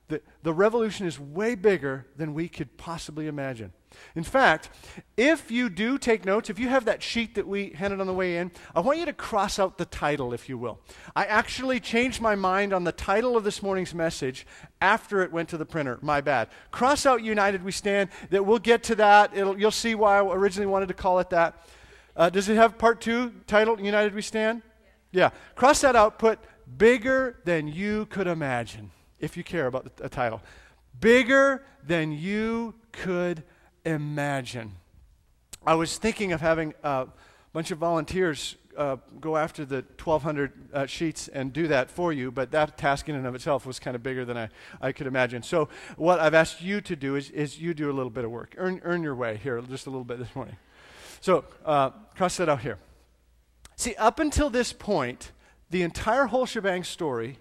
the, 0.09 0.21
the 0.43 0.53
revolution 0.53 1.05
is 1.05 1.19
way 1.19 1.55
bigger 1.55 2.07
than 2.17 2.33
we 2.33 2.49
could 2.49 2.77
possibly 2.77 3.27
imagine. 3.27 3.71
In 4.15 4.23
fact, 4.23 4.69
if 5.17 5.51
you 5.51 5.69
do 5.69 5.97
take 5.97 6.25
notes, 6.25 6.49
if 6.49 6.59
you 6.59 6.67
have 6.67 6.85
that 6.85 7.01
sheet 7.01 7.35
that 7.35 7.47
we 7.47 7.69
handed 7.69 8.01
on 8.01 8.07
the 8.07 8.13
way 8.13 8.37
in, 8.37 8.51
I 8.75 8.81
want 8.81 8.99
you 8.99 9.05
to 9.05 9.13
cross 9.13 9.59
out 9.59 9.77
the 9.77 9.85
title, 9.85 10.33
if 10.33 10.49
you 10.49 10.57
will. 10.57 10.79
I 11.15 11.25
actually 11.25 11.79
changed 11.79 12.21
my 12.21 12.35
mind 12.35 12.73
on 12.73 12.83
the 12.83 12.91
title 12.91 13.37
of 13.37 13.43
this 13.43 13.61
morning's 13.61 13.93
message 13.93 14.45
after 14.81 15.21
it 15.21 15.31
went 15.31 15.49
to 15.49 15.57
the 15.57 15.65
printer. 15.65 15.99
My 16.01 16.21
bad. 16.21 16.49
Cross 16.71 17.05
out 17.05 17.23
United 17.23 17.63
We 17.63 17.71
Stand. 17.71 18.09
That 18.31 18.45
we'll 18.45 18.59
get 18.59 18.83
to 18.83 18.95
that. 18.95 19.35
It'll, 19.35 19.59
you'll 19.59 19.71
see 19.71 19.95
why 19.95 20.17
I 20.17 20.23
originally 20.23 20.67
wanted 20.67 20.87
to 20.87 20.95
call 20.95 21.19
it 21.19 21.29
that. 21.29 21.63
Uh, 22.15 22.29
does 22.29 22.49
it 22.49 22.55
have 22.55 22.77
part 22.77 23.01
two 23.01 23.33
titled 23.47 23.79
United 23.79 24.13
We 24.13 24.21
Stand? 24.21 24.63
Yeah. 25.11 25.29
Cross 25.55 25.81
that 25.81 25.95
out. 25.95 26.19
Put 26.19 26.39
bigger 26.77 27.39
than 27.45 27.67
you 27.67 28.05
could 28.07 28.27
imagine 28.27 28.91
if 29.19 29.37
you 29.37 29.43
care 29.43 29.67
about 29.67 29.95
the, 29.97 30.09
title. 30.09 30.41
Bigger 30.99 31.63
than 31.85 32.11
you 32.11 32.75
could 32.91 33.43
imagine. 33.85 34.75
I 35.65 35.75
was 35.75 35.97
thinking 35.97 36.31
of 36.31 36.41
having 36.41 36.73
a 36.83 37.07
bunch 37.53 37.71
of 37.71 37.77
volunteers 37.77 38.55
uh, 38.77 38.97
go 39.19 39.35
after 39.35 39.65
the 39.65 39.83
1,200 40.01 40.51
uh, 40.73 40.85
sheets 40.85 41.27
and 41.27 41.51
do 41.51 41.67
that 41.67 41.91
for 41.91 42.13
you, 42.13 42.31
but 42.31 42.51
that 42.51 42.77
task 42.77 43.09
in 43.09 43.15
and 43.15 43.27
of 43.27 43.35
itself 43.35 43.65
was 43.65 43.77
kind 43.77 43.95
of 43.95 44.01
bigger 44.01 44.23
than 44.23 44.37
I, 44.37 44.49
I 44.79 44.91
could 44.93 45.05
imagine. 45.05 45.43
So, 45.43 45.67
what 45.97 46.19
I've 46.19 46.33
asked 46.33 46.61
you 46.61 46.79
to 46.81 46.95
do 46.95 47.15
is, 47.15 47.29
is 47.31 47.59
you 47.59 47.73
do 47.73 47.91
a 47.91 47.93
little 47.93 48.09
bit 48.09 48.23
of 48.23 48.31
work. 48.31 48.55
Earn, 48.57 48.79
earn 48.83 49.03
your 49.03 49.15
way 49.15 49.37
here 49.41 49.61
just 49.61 49.87
a 49.87 49.89
little 49.89 50.05
bit 50.05 50.19
this 50.19 50.33
morning. 50.33 50.55
So, 51.19 51.43
uh, 51.65 51.89
cross 52.15 52.37
that 52.37 52.47
out 52.47 52.61
here. 52.61 52.77
See, 53.75 53.95
up 53.95 54.19
until 54.19 54.49
this 54.49 54.71
point, 54.71 55.31
the 55.69 55.81
entire 55.81 56.25
whole 56.25 56.45
shebang 56.45 56.83
story 56.83 57.37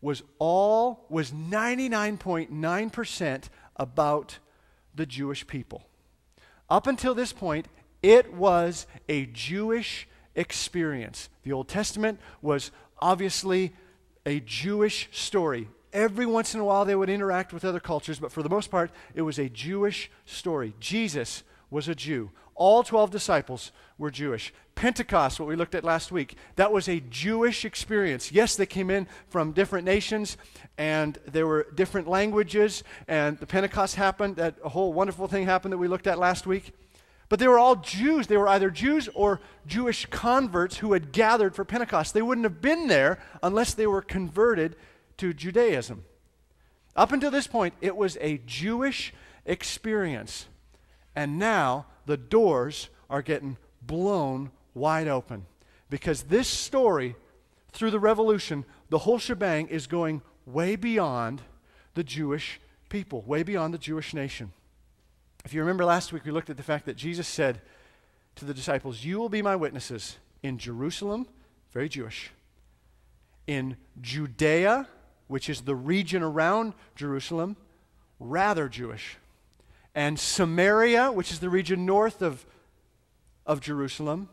was 0.00 0.22
all, 0.38 1.04
was 1.08 1.32
99.9% 1.32 3.42
about 3.76 4.38
the 4.94 5.06
Jewish 5.06 5.46
people. 5.46 5.84
Up 6.70 6.86
until 6.86 7.14
this 7.14 7.32
point, 7.32 7.66
it 8.02 8.34
was 8.34 8.86
a 9.08 9.26
Jewish 9.26 10.06
experience. 10.34 11.28
The 11.42 11.52
Old 11.52 11.68
Testament 11.68 12.20
was 12.42 12.70
obviously 13.00 13.72
a 14.24 14.40
Jewish 14.40 15.08
story. 15.12 15.68
Every 15.92 16.26
once 16.26 16.54
in 16.54 16.60
a 16.60 16.64
while, 16.64 16.84
they 16.84 16.94
would 16.94 17.08
interact 17.08 17.52
with 17.52 17.64
other 17.64 17.80
cultures, 17.80 18.18
but 18.18 18.30
for 18.30 18.42
the 18.42 18.50
most 18.50 18.70
part, 18.70 18.90
it 19.14 19.22
was 19.22 19.38
a 19.38 19.48
Jewish 19.48 20.10
story. 20.26 20.74
Jesus 20.78 21.42
was 21.70 21.88
a 21.88 21.94
Jew. 21.94 22.30
All 22.54 22.82
12 22.82 23.10
disciples 23.10 23.72
were 23.96 24.10
Jewish. 24.10 24.52
Pentecost, 24.78 25.40
what 25.40 25.48
we 25.48 25.56
looked 25.56 25.74
at 25.74 25.82
last 25.82 26.12
week, 26.12 26.36
that 26.54 26.72
was 26.72 26.88
a 26.88 27.00
Jewish 27.00 27.64
experience. 27.64 28.30
Yes, 28.30 28.54
they 28.54 28.64
came 28.64 28.90
in 28.90 29.08
from 29.26 29.50
different 29.50 29.84
nations 29.84 30.36
and 30.78 31.18
there 31.26 31.48
were 31.48 31.66
different 31.74 32.06
languages, 32.06 32.84
and 33.08 33.36
the 33.38 33.46
Pentecost 33.46 33.96
happened. 33.96 34.36
That 34.36 34.54
a 34.62 34.68
whole 34.68 34.92
wonderful 34.92 35.26
thing 35.26 35.46
happened 35.46 35.72
that 35.72 35.78
we 35.78 35.88
looked 35.88 36.06
at 36.06 36.16
last 36.16 36.46
week. 36.46 36.70
But 37.28 37.40
they 37.40 37.48
were 37.48 37.58
all 37.58 37.74
Jews. 37.74 38.28
They 38.28 38.36
were 38.36 38.46
either 38.46 38.70
Jews 38.70 39.08
or 39.16 39.40
Jewish 39.66 40.06
converts 40.06 40.76
who 40.76 40.92
had 40.92 41.10
gathered 41.10 41.56
for 41.56 41.64
Pentecost. 41.64 42.14
They 42.14 42.22
wouldn't 42.22 42.44
have 42.44 42.62
been 42.62 42.86
there 42.86 43.18
unless 43.42 43.74
they 43.74 43.88
were 43.88 44.00
converted 44.00 44.76
to 45.16 45.34
Judaism. 45.34 46.04
Up 46.94 47.10
until 47.10 47.32
this 47.32 47.48
point, 47.48 47.74
it 47.80 47.96
was 47.96 48.16
a 48.20 48.38
Jewish 48.46 49.12
experience. 49.44 50.46
And 51.16 51.36
now 51.36 51.86
the 52.06 52.16
doors 52.16 52.90
are 53.10 53.22
getting 53.22 53.56
blown 53.82 54.52
wide 54.78 55.08
open. 55.08 55.46
Because 55.90 56.24
this 56.24 56.48
story, 56.48 57.16
through 57.72 57.90
the 57.90 58.00
revolution, 58.00 58.64
the 58.90 58.98
whole 58.98 59.18
shebang 59.18 59.68
is 59.68 59.86
going 59.86 60.22
way 60.46 60.76
beyond 60.76 61.42
the 61.94 62.04
Jewish 62.04 62.60
people, 62.88 63.22
way 63.22 63.42
beyond 63.42 63.74
the 63.74 63.78
Jewish 63.78 64.14
nation. 64.14 64.52
If 65.44 65.54
you 65.54 65.60
remember 65.60 65.84
last 65.84 66.12
week, 66.12 66.24
we 66.24 66.30
looked 66.30 66.50
at 66.50 66.56
the 66.56 66.62
fact 66.62 66.86
that 66.86 66.96
Jesus 66.96 67.28
said 67.28 67.60
to 68.36 68.44
the 68.44 68.54
disciples, 68.54 69.04
You 69.04 69.18
will 69.18 69.28
be 69.28 69.42
my 69.42 69.56
witnesses 69.56 70.18
in 70.42 70.58
Jerusalem, 70.58 71.26
very 71.72 71.88
Jewish, 71.88 72.30
in 73.46 73.76
Judea, 74.00 74.88
which 75.26 75.48
is 75.48 75.62
the 75.62 75.74
region 75.74 76.22
around 76.22 76.74
Jerusalem, 76.96 77.56
rather 78.20 78.68
Jewish, 78.68 79.16
and 79.94 80.18
Samaria, 80.18 81.12
which 81.12 81.30
is 81.30 81.40
the 81.40 81.50
region 81.50 81.86
north 81.86 82.22
of, 82.22 82.46
of 83.46 83.60
Jerusalem, 83.60 84.28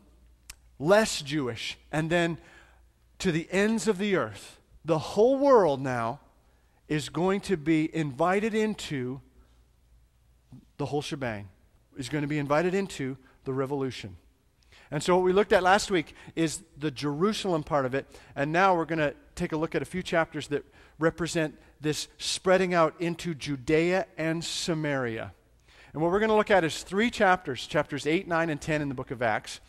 less 0.78 1.22
Jewish, 1.22 1.78
and 1.90 2.10
then 2.10 2.38
to 3.18 3.32
the 3.32 3.48
ends 3.50 3.88
of 3.88 3.98
the 3.98 4.16
earth. 4.16 4.60
The 4.84 4.98
whole 4.98 5.38
world 5.38 5.80
now 5.80 6.20
is 6.88 7.08
going 7.08 7.40
to 7.42 7.56
be 7.56 7.94
invited 7.94 8.54
into 8.54 9.20
the 10.76 10.86
whole 10.86 11.02
shebang, 11.02 11.48
is 11.96 12.08
going 12.08 12.22
to 12.22 12.28
be 12.28 12.38
invited 12.38 12.74
into 12.74 13.16
the 13.44 13.52
revolution. 13.52 14.16
And 14.90 15.02
so, 15.02 15.16
what 15.16 15.24
we 15.24 15.32
looked 15.32 15.52
at 15.52 15.62
last 15.62 15.90
week 15.90 16.14
is 16.36 16.62
the 16.78 16.90
Jerusalem 16.90 17.64
part 17.64 17.86
of 17.86 17.94
it, 17.94 18.06
and 18.36 18.52
now 18.52 18.76
we're 18.76 18.84
going 18.84 19.00
to 19.00 19.14
take 19.34 19.52
a 19.52 19.56
look 19.56 19.74
at 19.74 19.82
a 19.82 19.86
few 19.86 20.02
chapters 20.02 20.48
that 20.48 20.64
represent 20.98 21.58
this 21.80 22.08
spreading 22.18 22.72
out 22.72 22.94
into 23.00 23.34
Judea 23.34 24.06
and 24.16 24.44
Samaria. 24.44 25.32
And 25.92 26.02
what 26.02 26.12
we're 26.12 26.20
going 26.20 26.30
to 26.30 26.36
look 26.36 26.50
at 26.50 26.62
is 26.62 26.82
three 26.82 27.10
chapters, 27.10 27.66
chapters 27.66 28.06
8, 28.06 28.28
9, 28.28 28.50
and 28.50 28.60
10 28.60 28.82
in 28.82 28.88
the 28.88 28.94
book 28.94 29.10
of 29.10 29.22
Acts. 29.22 29.60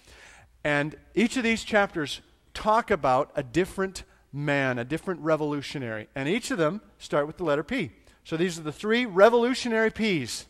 And 0.64 0.96
each 1.16 1.38
of 1.38 1.44
these 1.44 1.64
chapters 1.64 2.22
talk 2.54 2.92
about 2.92 3.32
a 3.36 3.44
different 3.44 4.04
man, 4.34 4.80
a 4.80 4.86
different 4.86 5.22
revolutionary. 5.22 6.08
And 6.16 6.28
each 6.28 6.52
of 6.52 6.58
them 6.58 6.82
start 6.98 7.28
with 7.28 7.38
the 7.38 7.44
letter 7.44 7.64
P. 7.64 7.92
So 8.24 8.38
these 8.38 8.60
are 8.60 8.64
the 8.64 8.72
three 8.72 9.06
revolutionary 9.06 9.92
P's. 9.92 10.46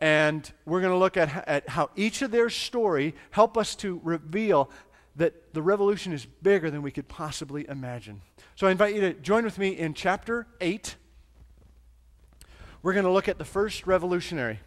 And 0.00 0.50
we're 0.64 0.80
going 0.80 0.92
to 0.92 0.98
look 0.98 1.16
at, 1.16 1.48
at 1.48 1.68
how 1.70 1.90
each 1.96 2.22
of 2.22 2.30
their 2.30 2.50
story 2.50 3.14
help 3.30 3.56
us 3.56 3.74
to 3.76 4.00
reveal 4.04 4.70
that 5.16 5.54
the 5.54 5.62
revolution 5.62 6.12
is 6.12 6.26
bigger 6.26 6.70
than 6.70 6.82
we 6.82 6.90
could 6.90 7.08
possibly 7.08 7.66
imagine. 7.68 8.20
So 8.56 8.66
I 8.66 8.70
invite 8.70 8.94
you 8.94 9.00
to 9.00 9.14
join 9.14 9.44
with 9.44 9.58
me 9.58 9.70
in 9.70 9.94
chapter 9.94 10.46
8 10.60 10.96
we're 12.84 12.92
going 12.92 13.06
to 13.06 13.10
look 13.10 13.28
at 13.28 13.38
the 13.38 13.46
first 13.46 13.86
revolutionary. 13.86 14.60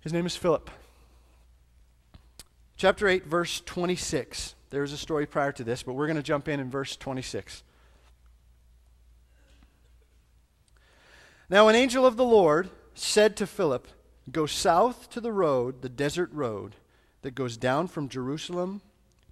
His 0.00 0.12
name 0.12 0.26
is 0.26 0.36
Philip. 0.36 0.70
Chapter 2.76 3.08
8, 3.08 3.24
verse 3.24 3.60
26. 3.64 4.54
There's 4.70 4.92
a 4.92 4.98
story 4.98 5.26
prior 5.26 5.52
to 5.52 5.64
this, 5.64 5.82
but 5.84 5.94
we're 5.94 6.06
going 6.06 6.16
to 6.16 6.22
jump 6.22 6.48
in 6.48 6.58
in 6.58 6.70
verse 6.70 6.96
26. 6.96 7.62
Now, 11.48 11.68
an 11.68 11.76
angel 11.76 12.04
of 12.04 12.16
the 12.16 12.24
Lord 12.24 12.70
said 12.94 13.36
to 13.36 13.46
Philip, 13.46 13.86
Go 14.32 14.46
south 14.46 15.08
to 15.10 15.20
the 15.20 15.32
road, 15.32 15.82
the 15.82 15.88
desert 15.88 16.30
road, 16.32 16.76
that 17.22 17.34
goes 17.34 17.56
down 17.56 17.86
from 17.86 18.08
Jerusalem 18.08 18.80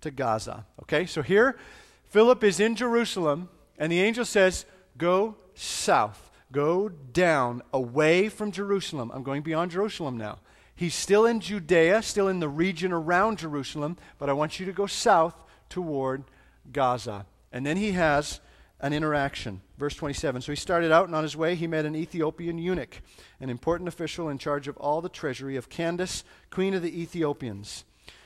to 0.02 0.10
Gaza. 0.10 0.66
Okay, 0.82 1.06
so 1.06 1.22
here, 1.22 1.56
Philip 2.04 2.44
is 2.44 2.60
in 2.60 2.76
Jerusalem, 2.76 3.48
and 3.78 3.90
the 3.90 4.00
angel 4.00 4.24
says, 4.24 4.66
Go 4.96 5.36
south. 5.54 6.30
Go 6.52 6.90
down 6.90 7.62
away 7.72 8.28
from 8.28 8.52
Jerusalem. 8.52 9.10
I'm 9.12 9.22
going 9.22 9.42
beyond 9.42 9.70
Jerusalem 9.70 10.16
now. 10.18 10.38
He's 10.82 10.96
still 10.96 11.26
in 11.26 11.38
Judea, 11.38 12.02
still 12.02 12.26
in 12.26 12.40
the 12.40 12.48
region 12.48 12.90
around 12.90 13.38
Jerusalem, 13.38 13.96
but 14.18 14.28
I 14.28 14.32
want 14.32 14.58
you 14.58 14.66
to 14.66 14.72
go 14.72 14.88
south 14.88 15.36
toward 15.68 16.24
Gaza. 16.72 17.24
And 17.52 17.64
then 17.64 17.76
he 17.76 17.92
has 17.92 18.40
an 18.80 18.92
interaction. 18.92 19.60
Verse 19.78 19.94
27. 19.94 20.42
So 20.42 20.50
he 20.50 20.56
started 20.56 20.90
out, 20.90 21.06
and 21.06 21.14
on 21.14 21.22
his 21.22 21.36
way, 21.36 21.54
he 21.54 21.68
met 21.68 21.84
an 21.84 21.94
Ethiopian 21.94 22.58
eunuch, 22.58 23.00
an 23.38 23.48
important 23.48 23.86
official 23.86 24.28
in 24.28 24.38
charge 24.38 24.66
of 24.66 24.76
all 24.76 25.00
the 25.00 25.08
treasury 25.08 25.54
of 25.54 25.68
Candace, 25.68 26.24
queen 26.50 26.74
of 26.74 26.82
the 26.82 27.00
Ethiopians. 27.00 27.84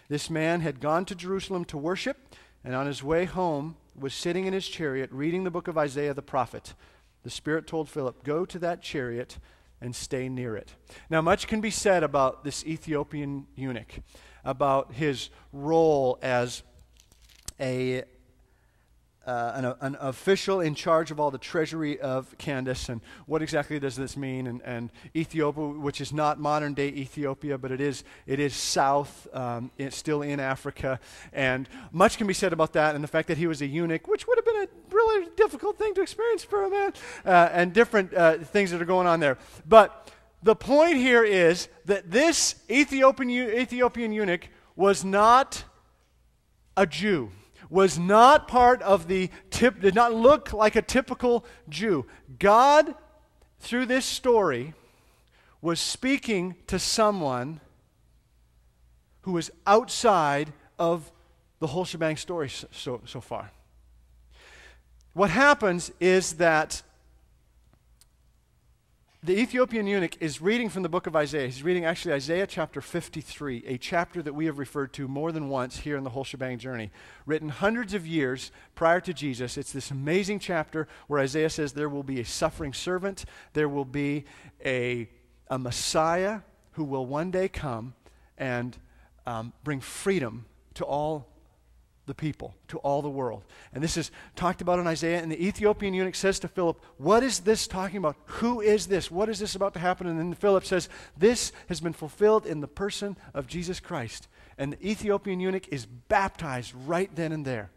This 0.08 0.30
man 0.30 0.62
had 0.62 0.80
gone 0.80 1.04
to 1.04 1.14
Jerusalem 1.14 1.66
to 1.66 1.76
worship, 1.76 2.16
and 2.64 2.74
on 2.74 2.86
his 2.86 3.02
way 3.02 3.26
home 3.26 3.76
was 3.94 4.14
sitting 4.14 4.46
in 4.46 4.54
his 4.54 4.66
chariot 4.66 5.10
reading 5.12 5.44
the 5.44 5.50
book 5.50 5.68
of 5.68 5.76
Isaiah 5.76 6.14
the 6.14 6.22
prophet. 6.22 6.72
The 7.22 7.28
Spirit 7.28 7.66
told 7.66 7.90
Philip, 7.90 8.24
Go 8.24 8.46
to 8.46 8.58
that 8.60 8.80
chariot 8.80 9.36
and 9.80 9.94
stay 9.94 10.28
near 10.28 10.56
it. 10.56 10.74
Now, 11.10 11.20
much 11.20 11.46
can 11.46 11.60
be 11.60 11.70
said 11.70 12.02
about 12.02 12.44
this 12.44 12.64
Ethiopian 12.64 13.46
eunuch, 13.54 14.00
about 14.44 14.94
his 14.94 15.30
role 15.52 16.18
as 16.22 16.62
a 17.60 18.04
uh, 19.26 19.52
an, 19.54 19.74
an, 19.80 19.96
official 20.00 20.60
in 20.60 20.74
charge 20.74 21.10
of 21.10 21.18
all 21.18 21.30
the 21.30 21.38
treasury 21.38 21.98
of 22.00 22.36
Candace. 22.38 22.88
And 22.88 23.00
what 23.26 23.42
exactly 23.42 23.80
does 23.80 23.96
this 23.96 24.16
mean? 24.16 24.46
And, 24.46 24.62
and 24.62 24.90
Ethiopia, 25.14 25.64
which 25.64 26.00
is 26.00 26.12
not 26.12 26.38
modern 26.38 26.74
day 26.74 26.88
Ethiopia, 26.88 27.58
but 27.58 27.72
it 27.72 27.80
is, 27.80 28.04
it 28.26 28.38
is 28.38 28.54
south, 28.54 29.26
um, 29.32 29.70
it's 29.78 29.96
still 29.96 30.22
in 30.22 30.38
Africa. 30.38 31.00
And 31.32 31.68
much 31.90 32.18
can 32.18 32.26
be 32.26 32.34
said 32.34 32.52
about 32.52 32.72
that 32.74 32.94
and 32.94 33.02
the 33.02 33.08
fact 33.08 33.26
that 33.28 33.36
he 33.36 33.46
was 33.46 33.60
a 33.62 33.66
eunuch, 33.66 34.06
which 34.06 34.28
would 34.28 34.38
have 34.38 34.44
been 34.44 34.62
a 34.62 34.68
really 34.94 35.28
difficult 35.36 35.76
thing 35.76 35.92
to 35.94 36.02
experience 36.02 36.44
for 36.44 36.64
a 36.64 36.70
man, 36.70 36.92
uh, 37.24 37.48
and 37.52 37.72
different 37.72 38.14
uh, 38.14 38.38
things 38.38 38.70
that 38.70 38.80
are 38.80 38.86
going 38.86 39.08
on 39.08 39.18
there. 39.18 39.38
But 39.68 40.12
the 40.42 40.54
point 40.54 40.98
here 40.98 41.24
is 41.24 41.68
that 41.86 42.10
this 42.10 42.54
Ethiopian, 42.70 43.30
Ethiopian 43.30 44.12
eunuch 44.12 44.48
was 44.76 45.04
not 45.04 45.64
a 46.76 46.86
Jew 46.86 47.32
was 47.68 47.98
not 47.98 48.48
part 48.48 48.82
of 48.82 49.08
the 49.08 49.30
tip, 49.50 49.80
did 49.80 49.94
not 49.94 50.14
look 50.14 50.52
like 50.52 50.76
a 50.76 50.82
typical 50.82 51.44
Jew. 51.68 52.06
God, 52.38 52.94
through 53.60 53.86
this 53.86 54.04
story, 54.04 54.74
was 55.60 55.80
speaking 55.80 56.54
to 56.66 56.78
someone 56.78 57.60
who 59.22 59.32
was 59.32 59.50
outside 59.66 60.52
of 60.78 61.10
the 61.58 61.66
whole 61.66 61.84
shebang 61.84 62.16
story 62.16 62.48
so, 62.48 63.00
so 63.04 63.20
far. 63.20 63.50
What 65.14 65.30
happens 65.30 65.90
is 65.98 66.34
that 66.34 66.82
the 69.22 69.38
Ethiopian 69.40 69.86
eunuch 69.86 70.20
is 70.20 70.40
reading 70.42 70.68
from 70.68 70.82
the 70.82 70.88
book 70.88 71.06
of 71.06 71.16
Isaiah. 71.16 71.46
He's 71.46 71.62
reading 71.62 71.84
actually 71.84 72.12
Isaiah 72.12 72.46
chapter 72.46 72.80
53, 72.80 73.64
a 73.66 73.78
chapter 73.78 74.22
that 74.22 74.34
we 74.34 74.44
have 74.46 74.58
referred 74.58 74.92
to 74.94 75.08
more 75.08 75.32
than 75.32 75.48
once 75.48 75.78
here 75.78 75.96
in 75.96 76.04
the 76.04 76.10
whole 76.10 76.22
shebang 76.22 76.58
journey. 76.58 76.90
Written 77.24 77.48
hundreds 77.48 77.94
of 77.94 78.06
years 78.06 78.52
prior 78.74 79.00
to 79.00 79.14
Jesus. 79.14 79.56
It's 79.56 79.72
this 79.72 79.90
amazing 79.90 80.38
chapter 80.40 80.86
where 81.06 81.18
Isaiah 81.18 81.50
says 81.50 81.72
there 81.72 81.88
will 81.88 82.02
be 82.02 82.20
a 82.20 82.24
suffering 82.24 82.74
servant, 82.74 83.24
there 83.54 83.68
will 83.68 83.86
be 83.86 84.24
a, 84.64 85.08
a 85.48 85.58
Messiah 85.58 86.40
who 86.72 86.84
will 86.84 87.06
one 87.06 87.30
day 87.30 87.48
come 87.48 87.94
and 88.36 88.76
um, 89.24 89.54
bring 89.64 89.80
freedom 89.80 90.44
to 90.74 90.84
all 90.84 91.26
the 92.06 92.14
people, 92.14 92.54
to 92.68 92.78
all 92.78 93.02
the 93.02 93.10
world. 93.10 93.44
And 93.72 93.82
this 93.82 93.96
is 93.96 94.10
talked 94.36 94.60
about 94.60 94.78
in 94.78 94.86
Isaiah. 94.86 95.20
And 95.20 95.30
the 95.30 95.44
Ethiopian 95.44 95.92
eunuch 95.92 96.14
says 96.14 96.38
to 96.40 96.48
Philip, 96.48 96.82
What 96.98 97.22
is 97.22 97.40
this 97.40 97.66
talking 97.66 97.98
about? 97.98 98.16
Who 98.26 98.60
is 98.60 98.86
this? 98.86 99.10
What 99.10 99.28
is 99.28 99.38
this 99.38 99.54
about 99.54 99.74
to 99.74 99.80
happen? 99.80 100.06
And 100.06 100.18
then 100.18 100.34
Philip 100.34 100.64
says, 100.64 100.88
This 101.16 101.52
has 101.68 101.80
been 101.80 101.92
fulfilled 101.92 102.46
in 102.46 102.60
the 102.60 102.68
person 102.68 103.16
of 103.34 103.46
Jesus 103.46 103.80
Christ. 103.80 104.28
And 104.56 104.72
the 104.72 104.88
Ethiopian 104.90 105.40
eunuch 105.40 105.68
is 105.68 105.84
baptized 105.84 106.72
right 106.86 107.14
then 107.14 107.32
and 107.32 107.44
there. 107.44 107.70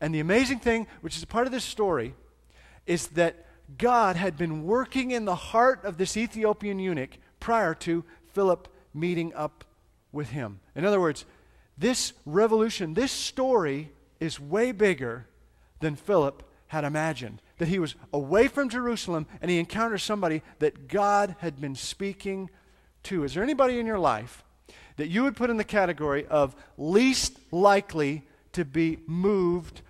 And 0.00 0.14
the 0.14 0.20
amazing 0.20 0.60
thing, 0.60 0.86
which 1.00 1.16
is 1.16 1.22
a 1.22 1.26
part 1.26 1.46
of 1.46 1.52
this 1.52 1.64
story, 1.64 2.14
is 2.86 3.08
that 3.08 3.46
God 3.76 4.16
had 4.16 4.38
been 4.38 4.64
working 4.64 5.10
in 5.10 5.24
the 5.24 5.34
heart 5.34 5.84
of 5.84 5.98
this 5.98 6.16
Ethiopian 6.16 6.78
eunuch 6.78 7.18
prior 7.40 7.74
to 7.74 8.04
Philip 8.32 8.68
meeting 8.94 9.34
up 9.34 9.64
with 10.12 10.30
him. 10.30 10.60
In 10.74 10.84
other 10.84 11.00
words, 11.00 11.26
this 11.78 12.12
revolution, 12.26 12.94
this 12.94 13.12
story 13.12 13.92
is 14.20 14.40
way 14.40 14.72
bigger 14.72 15.26
than 15.80 15.94
Philip 15.96 16.42
had 16.68 16.84
imagined. 16.84 17.40
That 17.58 17.68
he 17.68 17.78
was 17.78 17.94
away 18.12 18.48
from 18.48 18.68
Jerusalem 18.68 19.26
and 19.40 19.50
he 19.50 19.58
encountered 19.58 19.98
somebody 19.98 20.42
that 20.58 20.88
God 20.88 21.36
had 21.38 21.60
been 21.60 21.74
speaking 21.74 22.50
to. 23.04 23.24
Is 23.24 23.34
there 23.34 23.42
anybody 23.42 23.78
in 23.78 23.86
your 23.86 23.98
life 23.98 24.44
that 24.96 25.08
you 25.08 25.22
would 25.22 25.36
put 25.36 25.50
in 25.50 25.56
the 25.56 25.64
category 25.64 26.26
of 26.26 26.56
least 26.76 27.38
likely 27.52 28.26
to 28.52 28.64
be 28.64 28.98
moved 29.06 29.82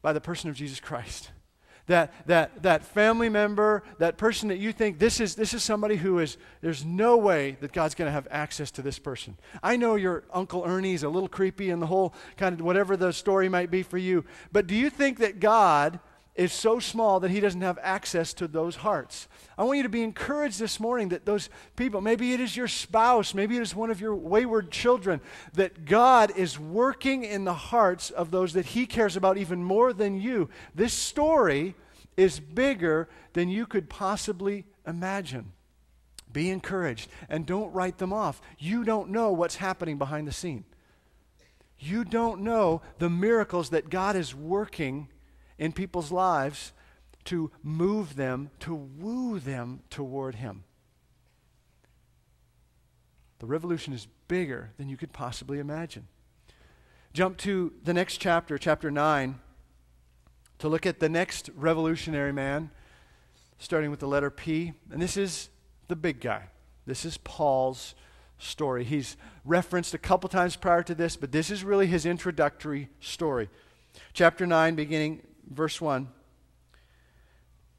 by 0.00 0.12
the 0.12 0.20
person 0.20 0.48
of 0.48 0.56
Jesus 0.56 0.80
Christ? 0.80 1.30
That, 1.92 2.12
that, 2.26 2.62
that 2.62 2.84
family 2.84 3.28
member, 3.28 3.82
that 3.98 4.16
person 4.16 4.48
that 4.48 4.56
you 4.56 4.72
think 4.72 4.98
this 4.98 5.20
is, 5.20 5.34
this 5.34 5.52
is 5.52 5.62
somebody 5.62 5.96
who 5.96 6.18
is, 6.20 6.38
there's 6.62 6.86
no 6.86 7.18
way 7.18 7.58
that 7.60 7.72
God's 7.72 7.94
going 7.94 8.08
to 8.08 8.12
have 8.12 8.26
access 8.30 8.70
to 8.72 8.82
this 8.82 8.98
person. 8.98 9.36
I 9.62 9.76
know 9.76 9.96
your 9.96 10.24
Uncle 10.32 10.64
Ernie's 10.64 11.02
a 11.02 11.10
little 11.10 11.28
creepy 11.28 11.68
and 11.68 11.82
the 11.82 11.86
whole 11.86 12.14
kind 12.38 12.58
of 12.58 12.64
whatever 12.64 12.96
the 12.96 13.12
story 13.12 13.50
might 13.50 13.70
be 13.70 13.82
for 13.82 13.98
you, 13.98 14.24
but 14.52 14.66
do 14.66 14.74
you 14.74 14.88
think 14.88 15.18
that 15.18 15.38
God 15.38 16.00
is 16.34 16.52
so 16.52 16.78
small 16.78 17.20
that 17.20 17.30
he 17.30 17.40
doesn't 17.40 17.60
have 17.60 17.78
access 17.82 18.32
to 18.32 18.48
those 18.48 18.76
hearts. 18.76 19.28
I 19.58 19.64
want 19.64 19.76
you 19.76 19.82
to 19.82 19.90
be 19.90 20.02
encouraged 20.02 20.58
this 20.58 20.80
morning 20.80 21.10
that 21.10 21.26
those 21.26 21.50
people, 21.76 22.00
maybe 22.00 22.32
it 22.32 22.40
is 22.40 22.56
your 22.56 22.68
spouse, 22.68 23.34
maybe 23.34 23.56
it 23.58 23.60
is 23.60 23.74
one 23.74 23.90
of 23.90 24.00
your 24.00 24.14
wayward 24.14 24.70
children, 24.70 25.20
that 25.52 25.84
God 25.84 26.32
is 26.34 26.58
working 26.58 27.24
in 27.24 27.44
the 27.44 27.52
hearts 27.52 28.08
of 28.10 28.30
those 28.30 28.54
that 28.54 28.64
he 28.64 28.86
cares 28.86 29.14
about 29.14 29.36
even 29.36 29.62
more 29.62 29.92
than 29.92 30.18
you. 30.18 30.48
This 30.74 30.94
story 30.94 31.74
is 32.16 32.40
bigger 32.40 33.08
than 33.32 33.48
you 33.48 33.66
could 33.66 33.88
possibly 33.88 34.66
imagine. 34.86 35.52
Be 36.32 36.50
encouraged 36.50 37.08
and 37.28 37.44
don't 37.46 37.72
write 37.72 37.98
them 37.98 38.12
off. 38.12 38.40
You 38.58 38.84
don't 38.84 39.10
know 39.10 39.32
what's 39.32 39.56
happening 39.56 39.98
behind 39.98 40.26
the 40.26 40.32
scene. 40.32 40.64
You 41.78 42.04
don't 42.04 42.42
know 42.42 42.80
the 42.98 43.10
miracles 43.10 43.70
that 43.70 43.90
God 43.90 44.16
is 44.16 44.34
working 44.34 45.08
in 45.58 45.72
people's 45.72 46.12
lives 46.12 46.72
to 47.24 47.50
move 47.62 48.16
them, 48.16 48.50
to 48.60 48.74
woo 48.74 49.38
them 49.38 49.80
toward 49.90 50.36
Him. 50.36 50.64
The 53.40 53.46
revolution 53.46 53.92
is 53.92 54.06
bigger 54.28 54.70
than 54.76 54.88
you 54.88 54.96
could 54.96 55.12
possibly 55.12 55.58
imagine. 55.58 56.06
Jump 57.12 57.36
to 57.38 57.72
the 57.82 57.92
next 57.92 58.18
chapter, 58.18 58.56
chapter 58.56 58.90
9, 58.90 59.38
to 60.62 60.68
look 60.68 60.86
at 60.86 61.00
the 61.00 61.08
next 61.08 61.50
revolutionary 61.56 62.32
man, 62.32 62.70
starting 63.58 63.90
with 63.90 63.98
the 63.98 64.06
letter 64.06 64.30
P. 64.30 64.72
And 64.92 65.02
this 65.02 65.16
is 65.16 65.48
the 65.88 65.96
big 65.96 66.20
guy. 66.20 66.44
This 66.86 67.04
is 67.04 67.16
Paul's 67.16 67.96
story. 68.38 68.84
He's 68.84 69.16
referenced 69.44 69.92
a 69.92 69.98
couple 69.98 70.28
times 70.28 70.54
prior 70.54 70.84
to 70.84 70.94
this, 70.94 71.16
but 71.16 71.32
this 71.32 71.50
is 71.50 71.64
really 71.64 71.88
his 71.88 72.06
introductory 72.06 72.90
story. 73.00 73.48
Chapter 74.12 74.46
9, 74.46 74.76
beginning 74.76 75.22
verse 75.50 75.80
1. 75.80 76.06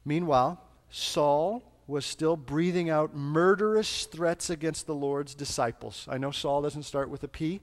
Meanwhile, 0.04 0.60
Saul 0.90 1.62
was 1.86 2.04
still 2.04 2.36
breathing 2.36 2.90
out 2.90 3.16
murderous 3.16 4.04
threats 4.04 4.50
against 4.50 4.86
the 4.86 4.94
Lord's 4.94 5.34
disciples. 5.34 6.06
I 6.10 6.18
know 6.18 6.32
Saul 6.32 6.60
doesn't 6.60 6.82
start 6.82 7.08
with 7.08 7.24
a 7.24 7.28
P, 7.28 7.62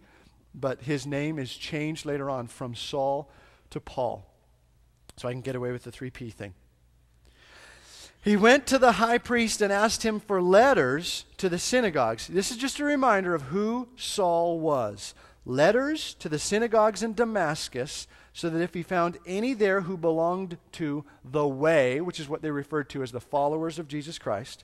but 0.55 0.81
his 0.81 1.05
name 1.05 1.37
is 1.37 1.55
changed 1.55 2.07
later 2.07 2.27
on 2.27 2.47
from 2.47 2.73
Saul 2.73 3.29
to 3.69 3.79
Paul. 3.79 4.30
So 5.21 5.27
I 5.27 5.33
can 5.33 5.41
get 5.41 5.55
away 5.55 5.71
with 5.71 5.83
the 5.83 5.91
3P 5.91 6.33
thing. 6.33 6.55
He 8.23 8.35
went 8.35 8.65
to 8.65 8.79
the 8.79 8.93
high 8.93 9.19
priest 9.19 9.61
and 9.61 9.71
asked 9.71 10.01
him 10.01 10.19
for 10.19 10.41
letters 10.41 11.25
to 11.37 11.47
the 11.47 11.59
synagogues. 11.59 12.25
This 12.25 12.49
is 12.49 12.57
just 12.57 12.79
a 12.79 12.83
reminder 12.83 13.35
of 13.35 13.43
who 13.43 13.87
Saul 13.95 14.59
was. 14.59 15.13
Letters 15.45 16.15
to 16.15 16.27
the 16.27 16.39
synagogues 16.39 17.03
in 17.03 17.13
Damascus 17.13 18.07
so 18.33 18.49
that 18.49 18.63
if 18.63 18.73
he 18.73 18.81
found 18.81 19.19
any 19.27 19.53
there 19.53 19.81
who 19.81 19.95
belonged 19.95 20.57
to 20.71 21.05
the 21.23 21.47
way, 21.47 22.01
which 22.01 22.19
is 22.19 22.27
what 22.27 22.41
they 22.41 22.49
referred 22.49 22.89
to 22.89 23.03
as 23.03 23.11
the 23.11 23.21
followers 23.21 23.77
of 23.77 23.87
Jesus 23.87 24.17
Christ, 24.17 24.63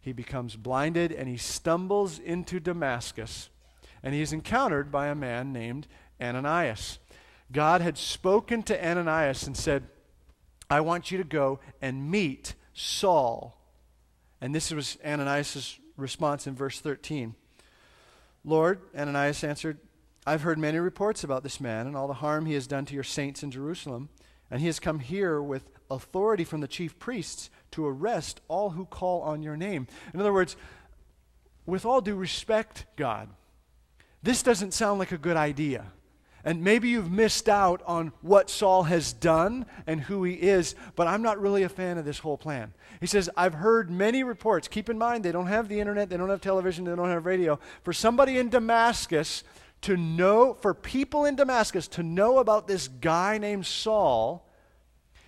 He 0.00 0.12
becomes 0.12 0.56
blinded 0.56 1.12
and 1.12 1.28
he 1.28 1.36
stumbles 1.36 2.18
into 2.18 2.58
Damascus, 2.58 3.50
and 4.02 4.14
he 4.14 4.22
is 4.22 4.32
encountered 4.32 4.90
by 4.90 5.08
a 5.08 5.14
man 5.14 5.52
named 5.52 5.86
Ananias. 6.20 6.98
God 7.52 7.80
had 7.80 7.98
spoken 7.98 8.62
to 8.64 8.86
Ananias 8.86 9.46
and 9.46 9.56
said, 9.56 9.84
I 10.70 10.80
want 10.80 11.10
you 11.10 11.18
to 11.18 11.24
go 11.24 11.60
and 11.82 12.10
meet 12.10 12.54
Saul. 12.72 13.60
And 14.40 14.54
this 14.54 14.70
was 14.70 14.96
Ananias' 15.04 15.78
response 15.96 16.46
in 16.46 16.54
verse 16.54 16.80
13. 16.80 17.34
Lord, 18.44 18.80
Ananias 18.96 19.44
answered, 19.44 19.78
I've 20.26 20.42
heard 20.42 20.58
many 20.58 20.78
reports 20.78 21.24
about 21.24 21.42
this 21.42 21.60
man 21.60 21.86
and 21.86 21.96
all 21.96 22.06
the 22.06 22.14
harm 22.14 22.46
he 22.46 22.54
has 22.54 22.66
done 22.66 22.84
to 22.86 22.94
your 22.94 23.02
saints 23.02 23.42
in 23.42 23.50
Jerusalem, 23.50 24.10
and 24.50 24.60
he 24.60 24.66
has 24.66 24.78
come 24.78 25.00
here 25.00 25.42
with 25.42 25.70
authority 25.90 26.44
from 26.44 26.60
the 26.60 26.68
chief 26.68 26.98
priests 26.98 27.50
to 27.72 27.86
arrest 27.86 28.40
all 28.48 28.70
who 28.70 28.84
call 28.84 29.22
on 29.22 29.42
your 29.42 29.56
name. 29.56 29.86
In 30.12 30.20
other 30.20 30.32
words, 30.32 30.56
with 31.66 31.84
all 31.84 32.00
due 32.00 32.16
respect, 32.16 32.86
God, 32.96 33.28
this 34.22 34.42
doesn't 34.42 34.74
sound 34.74 34.98
like 34.98 35.12
a 35.12 35.18
good 35.18 35.36
idea. 35.36 35.86
And 36.42 36.64
maybe 36.64 36.88
you've 36.88 37.10
missed 37.10 37.48
out 37.48 37.82
on 37.86 38.12
what 38.22 38.48
Saul 38.48 38.84
has 38.84 39.12
done 39.12 39.66
and 39.86 40.00
who 40.00 40.24
he 40.24 40.34
is, 40.34 40.74
but 40.96 41.06
I'm 41.06 41.20
not 41.20 41.40
really 41.40 41.64
a 41.64 41.68
fan 41.68 41.98
of 41.98 42.06
this 42.06 42.18
whole 42.18 42.38
plan. 42.38 42.72
He 43.00 43.06
says, 43.06 43.28
I've 43.36 43.54
heard 43.54 43.90
many 43.90 44.22
reports. 44.22 44.66
Keep 44.66 44.88
in 44.88 44.96
mind, 44.96 45.22
they 45.22 45.32
don't 45.32 45.48
have 45.48 45.68
the 45.68 45.80
internet, 45.80 46.08
they 46.08 46.16
don't 46.16 46.30
have 46.30 46.40
television, 46.40 46.84
they 46.84 46.96
don't 46.96 47.10
have 47.10 47.26
radio. 47.26 47.58
For 47.82 47.92
somebody 47.92 48.38
in 48.38 48.48
Damascus 48.48 49.44
to 49.82 49.96
know, 49.96 50.54
for 50.54 50.72
people 50.72 51.26
in 51.26 51.36
Damascus 51.36 51.86
to 51.88 52.02
know 52.02 52.38
about 52.38 52.66
this 52.66 52.88
guy 52.88 53.36
named 53.36 53.66
Saul, 53.66 54.46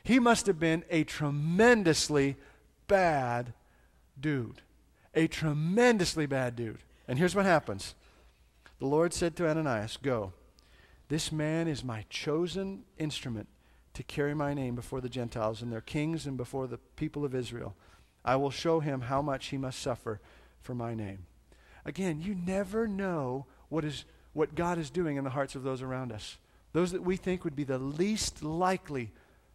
he 0.03 0.19
must 0.19 0.47
have 0.47 0.59
been 0.59 0.85
a 0.91 1.05
tremendously 1.05 2.37
bad 2.89 3.53
dude. 4.19 4.63
A 5.15 5.27
tremendously 5.27 6.27
bad 6.27 6.57
dude. 6.57 6.79
And 7.07 7.19
here's 7.19 7.35
what 7.35 7.45
happens 7.45 7.95
the 8.79 8.87
Lord 8.87 9.13
said 9.13 9.37
to 9.37 9.49
Ananias, 9.49 9.97
Go 9.97 10.33
this 11.13 11.31
man 11.31 11.69
is 11.69 11.85
my 11.85 12.07
chosen 12.09 12.85
instrument 12.97 13.47
to 13.93 14.03
carry 14.03 14.35
my 14.35 14.55
name 14.55 14.75
before 14.75 15.03
the 15.03 15.11
Gentiles 15.11 15.61
and 15.61 15.71
their 15.71 15.83
kings 15.83 16.27
and 16.27 16.39
before 16.39 16.67
the 16.67 16.79
people 16.97 17.23
of 17.23 17.35
Israel. 17.35 17.77
I 18.25 18.37
will 18.37 18.51
show 18.51 18.81
him 18.81 19.03
how 19.03 19.21
much 19.21 19.49
he 19.49 19.59
must 19.59 19.79
suffer 19.79 20.21
for 20.63 20.75
my 20.75 20.95
name. 20.95 21.27
Again, 21.85 22.23
you 22.23 22.35
never 22.35 22.89
know 22.89 23.45
what, 23.69 23.85
is, 23.85 24.07
what 24.33 24.55
God 24.55 24.79
is 24.79 24.89
doing 24.89 25.19
in 25.19 25.25
the 25.25 25.29
hearts 25.29 25.55
of 25.55 25.65
those 25.65 25.83
around 25.83 26.13
us. 26.13 26.39
Those 26.73 26.93
that 26.93 27.03
we 27.03 27.17
think 27.17 27.45
would 27.45 27.57
be 27.57 27.65
the 27.65 27.79
least 27.79 28.43
likely 28.43 29.11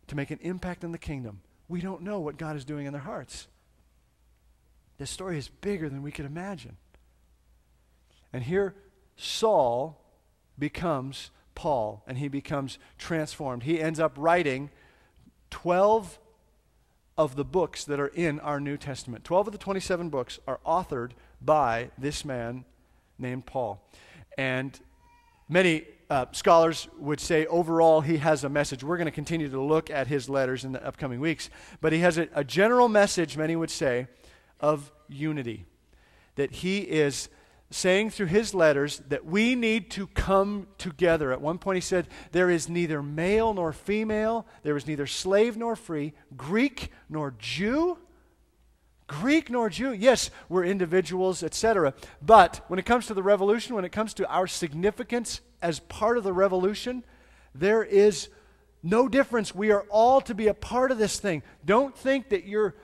to 0.08 0.16
make 0.16 0.32
an 0.32 0.40
impact 0.42 0.84
in 0.84 0.92
the 0.92 0.98
kingdom. 0.98 1.42
We 1.68 1.82
don't 1.82 2.02
know 2.02 2.20
what 2.20 2.38
God 2.38 2.56
is 2.56 2.66
doing 2.66 2.86
in 2.86 2.94
their 2.94 3.02
hearts. 3.02 3.48
This 4.98 5.10
story 5.10 5.38
is 5.38 5.50
bigger 5.50 5.90
than 5.90 6.02
we 6.02 6.12
could 6.12 6.26
imagine. 6.26 6.78
And 8.34 8.44
here, 8.44 8.76
Saul 9.16 10.02
becomes 10.58 11.32
Paul 11.56 12.04
and 12.08 12.18
he 12.18 12.28
becomes 12.28 12.78
transformed. 12.98 13.64
He 13.64 13.80
ends 13.80 14.00
up 14.00 14.14
writing 14.18 14.70
12 15.50 16.20
of 17.18 17.36
the 17.36 17.46
books 17.46 17.84
that 17.86 18.00
are 18.00 18.08
in 18.08 18.40
our 18.40 18.60
New 18.60 18.78
Testament. 18.78 19.24
12 19.24 19.48
of 19.48 19.52
the 19.52 19.58
27 19.58 20.10
books 20.10 20.40
are 20.48 20.60
authored 20.66 21.12
by 21.42 21.90
this 21.98 22.24
man 22.24 22.64
named 23.18 23.46
Paul. 23.46 23.84
And 24.38 24.80
many 25.50 25.86
uh, 26.10 26.26
scholars 26.32 26.88
would 26.98 27.20
say 27.20 27.46
overall 27.48 28.02
he 28.02 28.18
has 28.18 28.44
a 28.44 28.50
message. 28.50 28.84
We're 28.84 28.98
going 28.98 29.06
to 29.06 29.12
continue 29.12 29.50
to 29.50 29.62
look 29.62 29.90
at 29.90 30.08
his 30.08 30.30
letters 30.30 30.64
in 30.64 30.72
the 30.72 30.86
upcoming 30.86 31.20
weeks. 31.20 31.50
But 31.82 31.94
he 31.94 32.00
has 32.00 32.18
a, 32.18 32.28
a 32.34 32.44
general 32.44 32.88
message, 32.88 33.38
many 33.38 33.56
would 33.56 33.72
say, 33.72 34.08
of 34.60 34.92
unity. 35.08 35.66
That 36.36 36.52
he 36.52 36.80
is 36.80 37.30
saying 37.70 38.12
through 38.12 38.28
his 38.28 38.54
letters 38.54 39.02
that 39.10 39.26
we 39.26 39.56
need 39.56 39.92
to 39.92 40.08
come 40.08 40.68
together. 40.78 41.34
At 41.34 41.42
one 41.42 41.58
point, 41.58 41.76
he 41.76 41.82
said, 41.82 42.08
There 42.32 42.50
is 42.50 42.70
neither 42.70 43.04
male 43.04 43.54
nor 43.54 43.74
female, 43.74 44.48
there 44.64 44.78
is 44.78 44.88
neither 44.88 45.08
slave 45.08 45.58
nor 45.58 45.76
free, 45.76 46.14
Greek 46.36 46.92
nor 47.10 47.34
Jew. 47.38 47.98
Greek 49.08 49.50
nor 49.50 49.70
Jew. 49.70 49.94
Yes, 49.94 50.30
we're 50.50 50.66
individuals, 50.66 51.42
etc. 51.42 51.94
But 52.22 52.62
when 52.68 52.78
it 52.78 52.86
comes 52.86 53.08
to 53.08 53.14
the 53.14 53.24
revolution, 53.24 53.74
when 53.74 53.86
it 53.86 53.92
comes 53.92 54.14
to 54.16 54.30
our 54.30 54.48
significance 54.48 55.42
as 55.62 55.80
part 55.80 56.18
of 56.18 56.24
the 56.24 56.34
revolution, 56.34 57.04
there 57.56 57.84
is 57.84 58.28
no 58.84 59.08
difference. 59.08 59.56
We 59.56 59.72
are 59.72 59.86
all 59.90 60.22
to 60.22 60.36
be 60.36 60.48
a 60.48 60.54
part 60.54 60.92
of 60.92 60.98
this 60.98 61.20
thing. 61.20 61.42
Don't 61.66 61.98
think 61.98 62.30
that 62.30 62.46
you're 62.46 62.76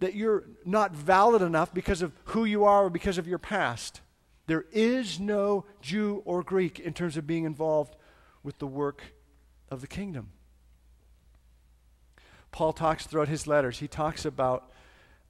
that 0.00 0.14
you're 0.14 0.42
not 0.64 0.96
valid 0.96 1.42
enough 1.42 1.72
because 1.72 2.02
of 2.02 2.12
who 2.24 2.44
you 2.44 2.64
are 2.64 2.86
or 2.86 2.90
because 2.90 3.18
of 3.18 3.28
your 3.28 3.38
past. 3.38 4.00
There 4.46 4.64
is 4.72 5.20
no 5.20 5.64
Jew 5.80 6.22
or 6.24 6.42
Greek 6.42 6.80
in 6.80 6.92
terms 6.92 7.16
of 7.16 7.24
being 7.24 7.44
involved 7.44 7.94
with 8.42 8.58
the 8.58 8.66
work 8.66 9.14
of 9.70 9.80
the 9.80 9.86
kingdom. 9.86 10.30
Paul 12.50 12.72
talks 12.72 13.06
throughout 13.06 13.28
his 13.28 13.46
letters, 13.46 13.78
he 13.78 13.86
talks 13.86 14.24
about 14.24 14.71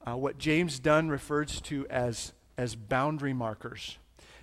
uh, 0.07 0.17
what 0.17 0.39
James 0.39 0.79
Dunn 0.79 1.09
refers 1.09 1.61
to 1.63 1.87
as, 1.89 2.33
as 2.57 2.75
boundary 2.75 3.33
markers. 3.33 3.99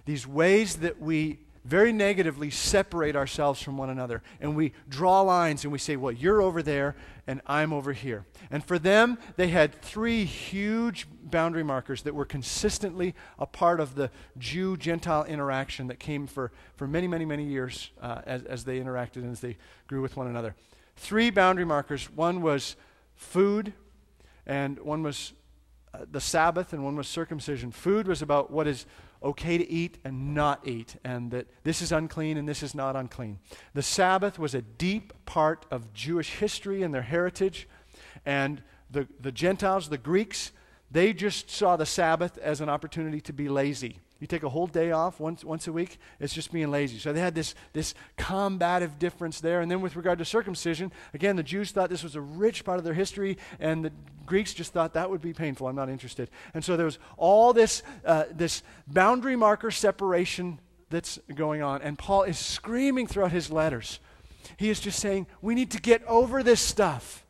These 0.05 0.25
ways 0.25 0.77
that 0.77 0.99
we 0.99 1.39
very 1.65 1.91
negatively 1.91 2.49
separate 2.49 3.15
ourselves 3.15 3.61
from 3.61 3.77
one 3.77 3.89
another. 3.89 4.23
And 4.41 4.55
we 4.55 4.73
draw 4.87 5.21
lines 5.21 5.63
and 5.63 5.71
we 5.71 5.77
say, 5.77 5.95
well, 5.95 6.11
you're 6.11 6.41
over 6.41 6.63
there 6.63 6.95
and 7.27 7.41
I'm 7.45 7.73
over 7.73 7.93
here. 7.93 8.25
And 8.49 8.63
for 8.63 8.79
them, 8.79 9.19
they 9.35 9.49
had 9.49 9.81
three 9.81 10.25
huge 10.25 11.07
boundary 11.23 11.63
markers 11.63 12.01
that 12.03 12.15
were 12.15 12.25
consistently 12.25 13.13
a 13.37 13.45
part 13.45 13.79
of 13.79 13.95
the 13.95 14.09
Jew 14.37 14.77
Gentile 14.77 15.25
interaction 15.25 15.87
that 15.87 15.99
came 15.99 16.25
for, 16.25 16.51
for 16.75 16.87
many, 16.87 17.07
many, 17.07 17.25
many 17.25 17.43
years 17.43 17.91
uh, 18.01 18.21
as, 18.25 18.43
as 18.45 18.63
they 18.63 18.79
interacted 18.79 19.17
and 19.17 19.31
as 19.31 19.41
they 19.41 19.57
grew 19.87 20.01
with 20.01 20.17
one 20.17 20.27
another. 20.27 20.55
Three 20.95 21.29
boundary 21.29 21.65
markers 21.65 22.09
one 22.09 22.41
was 22.41 22.75
food, 23.15 23.73
and 24.45 24.79
one 24.79 25.03
was 25.03 25.33
uh, 25.93 26.05
the 26.11 26.21
Sabbath, 26.21 26.73
and 26.73 26.83
one 26.83 26.95
was 26.95 27.07
circumcision. 27.07 27.71
Food 27.71 28.07
was 28.07 28.21
about 28.21 28.51
what 28.51 28.67
is 28.67 28.85
okay 29.21 29.57
to 29.57 29.69
eat 29.69 29.97
and 30.03 30.33
not 30.33 30.67
eat, 30.67 30.95
and 31.03 31.31
that 31.31 31.47
this 31.63 31.81
is 31.81 31.91
unclean 31.91 32.37
and 32.37 32.47
this 32.47 32.63
is 32.63 32.73
not 32.73 32.95
unclean. 32.95 33.39
The 33.73 33.81
Sabbath 33.81 34.39
was 34.39 34.55
a 34.55 34.61
deep 34.61 35.13
part 35.25 35.65
of 35.71 35.93
Jewish 35.93 36.35
history 36.35 36.83
and 36.83 36.93
their 36.93 37.01
heritage, 37.01 37.67
and 38.25 38.61
the, 38.91 39.07
the 39.19 39.31
Gentiles, 39.31 39.89
the 39.89 39.97
Greeks, 39.97 40.51
they 40.91 41.13
just 41.13 41.49
saw 41.49 41.75
the 41.75 41.85
Sabbath 41.85 42.37
as 42.37 42.61
an 42.61 42.69
opportunity 42.69 43.21
to 43.21 43.33
be 43.33 43.47
lazy. 43.49 43.99
You 44.19 44.27
take 44.27 44.43
a 44.43 44.49
whole 44.49 44.67
day 44.67 44.91
off 44.91 45.19
once, 45.19 45.45
once 45.45 45.67
a 45.67 45.71
week, 45.71 45.97
it's 46.19 46.33
just 46.33 46.51
being 46.51 46.69
lazy. 46.69 46.99
So 46.99 47.13
they 47.13 47.21
had 47.21 47.35
this, 47.35 47.55
this 47.71 47.93
combative 48.17 48.99
difference 48.99 49.39
there. 49.39 49.61
And 49.61 49.71
then 49.71 49.79
with 49.79 49.95
regard 49.95 50.19
to 50.19 50.25
circumcision, 50.25 50.91
again, 51.13 51.37
the 51.37 51.43
Jews 51.43 51.71
thought 51.71 51.89
this 51.89 52.03
was 52.03 52.15
a 52.15 52.21
rich 52.21 52.65
part 52.65 52.79
of 52.79 52.83
their 52.83 52.93
history, 52.93 53.37
and 53.61 53.85
the 53.85 53.91
Greeks 54.25 54.53
just 54.53 54.73
thought 54.73 54.93
that 54.93 55.09
would 55.09 55.21
be 55.21 55.33
painful. 55.33 55.67
I'm 55.67 55.75
not 55.75 55.89
interested. 55.89 56.29
And 56.53 56.63
so 56.63 56.75
there 56.75 56.85
was 56.85 56.99
all 57.15 57.53
this, 57.53 57.81
uh, 58.05 58.25
this 58.31 58.61
boundary 58.87 59.37
marker 59.37 59.71
separation 59.71 60.59
that's 60.89 61.17
going 61.33 61.61
on. 61.61 61.81
And 61.81 61.97
Paul 61.97 62.23
is 62.23 62.37
screaming 62.37 63.07
throughout 63.07 63.31
his 63.31 63.49
letters. 63.49 63.99
He 64.57 64.69
is 64.69 64.79
just 64.79 64.99
saying, 64.99 65.27
we 65.41 65.55
need 65.55 65.71
to 65.71 65.79
get 65.79 66.03
over 66.05 66.43
this 66.43 66.59
stuff. 66.59 67.25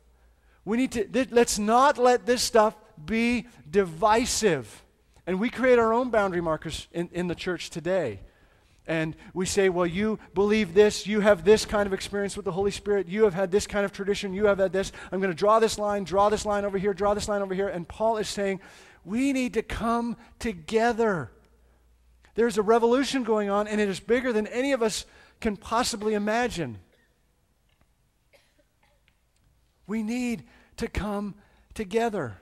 We 0.64 0.76
need 0.76 0.92
to, 0.92 1.04
th- 1.04 1.28
let's 1.30 1.58
not 1.58 1.98
let 1.98 2.26
this 2.26 2.42
stuff 2.42 2.76
be 3.04 3.46
divisive. 3.70 4.82
And 5.30 5.38
we 5.38 5.48
create 5.48 5.78
our 5.78 5.92
own 5.92 6.10
boundary 6.10 6.40
markers 6.40 6.88
in, 6.90 7.08
in 7.12 7.28
the 7.28 7.36
church 7.36 7.70
today. 7.70 8.18
And 8.84 9.14
we 9.32 9.46
say, 9.46 9.68
well, 9.68 9.86
you 9.86 10.18
believe 10.34 10.74
this, 10.74 11.06
you 11.06 11.20
have 11.20 11.44
this 11.44 11.64
kind 11.64 11.86
of 11.86 11.92
experience 11.92 12.34
with 12.34 12.44
the 12.44 12.50
Holy 12.50 12.72
Spirit, 12.72 13.06
you 13.06 13.22
have 13.22 13.34
had 13.34 13.52
this 13.52 13.64
kind 13.64 13.84
of 13.84 13.92
tradition, 13.92 14.34
you 14.34 14.46
have 14.46 14.58
had 14.58 14.72
this. 14.72 14.90
I'm 15.12 15.20
going 15.20 15.30
to 15.30 15.38
draw 15.38 15.60
this 15.60 15.78
line, 15.78 16.02
draw 16.02 16.30
this 16.30 16.44
line 16.44 16.64
over 16.64 16.78
here, 16.78 16.92
draw 16.92 17.14
this 17.14 17.28
line 17.28 17.42
over 17.42 17.54
here. 17.54 17.68
And 17.68 17.86
Paul 17.86 18.16
is 18.16 18.28
saying, 18.28 18.58
we 19.04 19.32
need 19.32 19.54
to 19.54 19.62
come 19.62 20.16
together. 20.40 21.30
There's 22.34 22.58
a 22.58 22.62
revolution 22.62 23.22
going 23.22 23.50
on, 23.50 23.68
and 23.68 23.80
it 23.80 23.88
is 23.88 24.00
bigger 24.00 24.32
than 24.32 24.48
any 24.48 24.72
of 24.72 24.82
us 24.82 25.06
can 25.40 25.56
possibly 25.56 26.14
imagine. 26.14 26.80
We 29.86 30.02
need 30.02 30.42
to 30.78 30.88
come 30.88 31.36
together. 31.74 32.40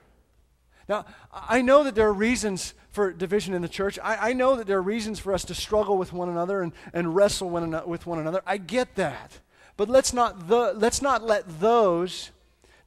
Now, 0.89 1.05
I 1.31 1.61
know 1.61 1.83
that 1.83 1.93
there 1.93 2.07
are 2.07 2.13
reasons 2.13 2.73
for 2.89 3.13
division 3.13 3.53
in 3.53 3.61
the 3.61 3.69
church. 3.69 3.99
I, 4.03 4.31
I 4.31 4.33
know 4.33 4.55
that 4.55 4.65
there 4.65 4.79
are 4.79 4.81
reasons 4.81 5.19
for 5.19 5.33
us 5.33 5.45
to 5.45 5.53
struggle 5.53 5.97
with 5.97 6.11
one 6.11 6.29
another 6.29 6.63
and, 6.63 6.73
and 6.91 7.15
wrestle 7.15 7.51
one 7.51 7.87
with 7.87 8.07
one 8.07 8.17
another. 8.17 8.41
I 8.45 8.57
get 8.57 8.95
that. 8.95 9.39
But 9.77 9.87
let's 9.87 10.13
not, 10.13 10.47
the, 10.47 10.73
let's 10.75 11.01
not 11.01 11.23
let 11.23 11.59
those 11.59 12.31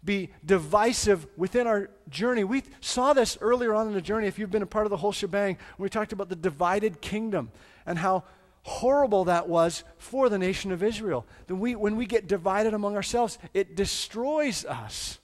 be 0.05 0.31
divisive 0.45 1.27
within 1.37 1.69
our 1.69 1.91
journey. 2.09 2.43
We 2.43 2.65
saw 2.81 3.12
this 3.12 3.38
earlier 3.41 3.73
on 3.73 3.87
in 3.87 3.95
the 3.95 4.03
journey, 4.03 4.27
if 4.27 4.37
you've 4.37 4.51
been 4.51 4.62
a 4.62 4.67
part 4.67 4.85
of 4.85 4.91
the 4.91 4.97
whole 4.97 5.12
shebang, 5.12 5.57
when 5.77 5.85
we 5.85 5.88
talked 5.88 6.12
about 6.12 6.29
the 6.29 6.37
divided 6.37 7.01
kingdom 7.01 7.53
and 7.87 7.99
how 7.99 8.25
horrible 8.65 9.25
that 9.25 9.49
was 9.49 9.85
for 9.99 10.29
the 10.29 10.38
nation 10.38 10.73
of 10.73 10.83
Israel. 10.83 11.25
We, 11.49 11.77
when 11.77 11.97
we 11.97 12.07
get 12.07 12.27
divided 12.27 12.75
among 12.75 12.97
ourselves, 12.97 13.38
it 13.55 13.77
destroys 13.77 14.65
us. 14.65 15.19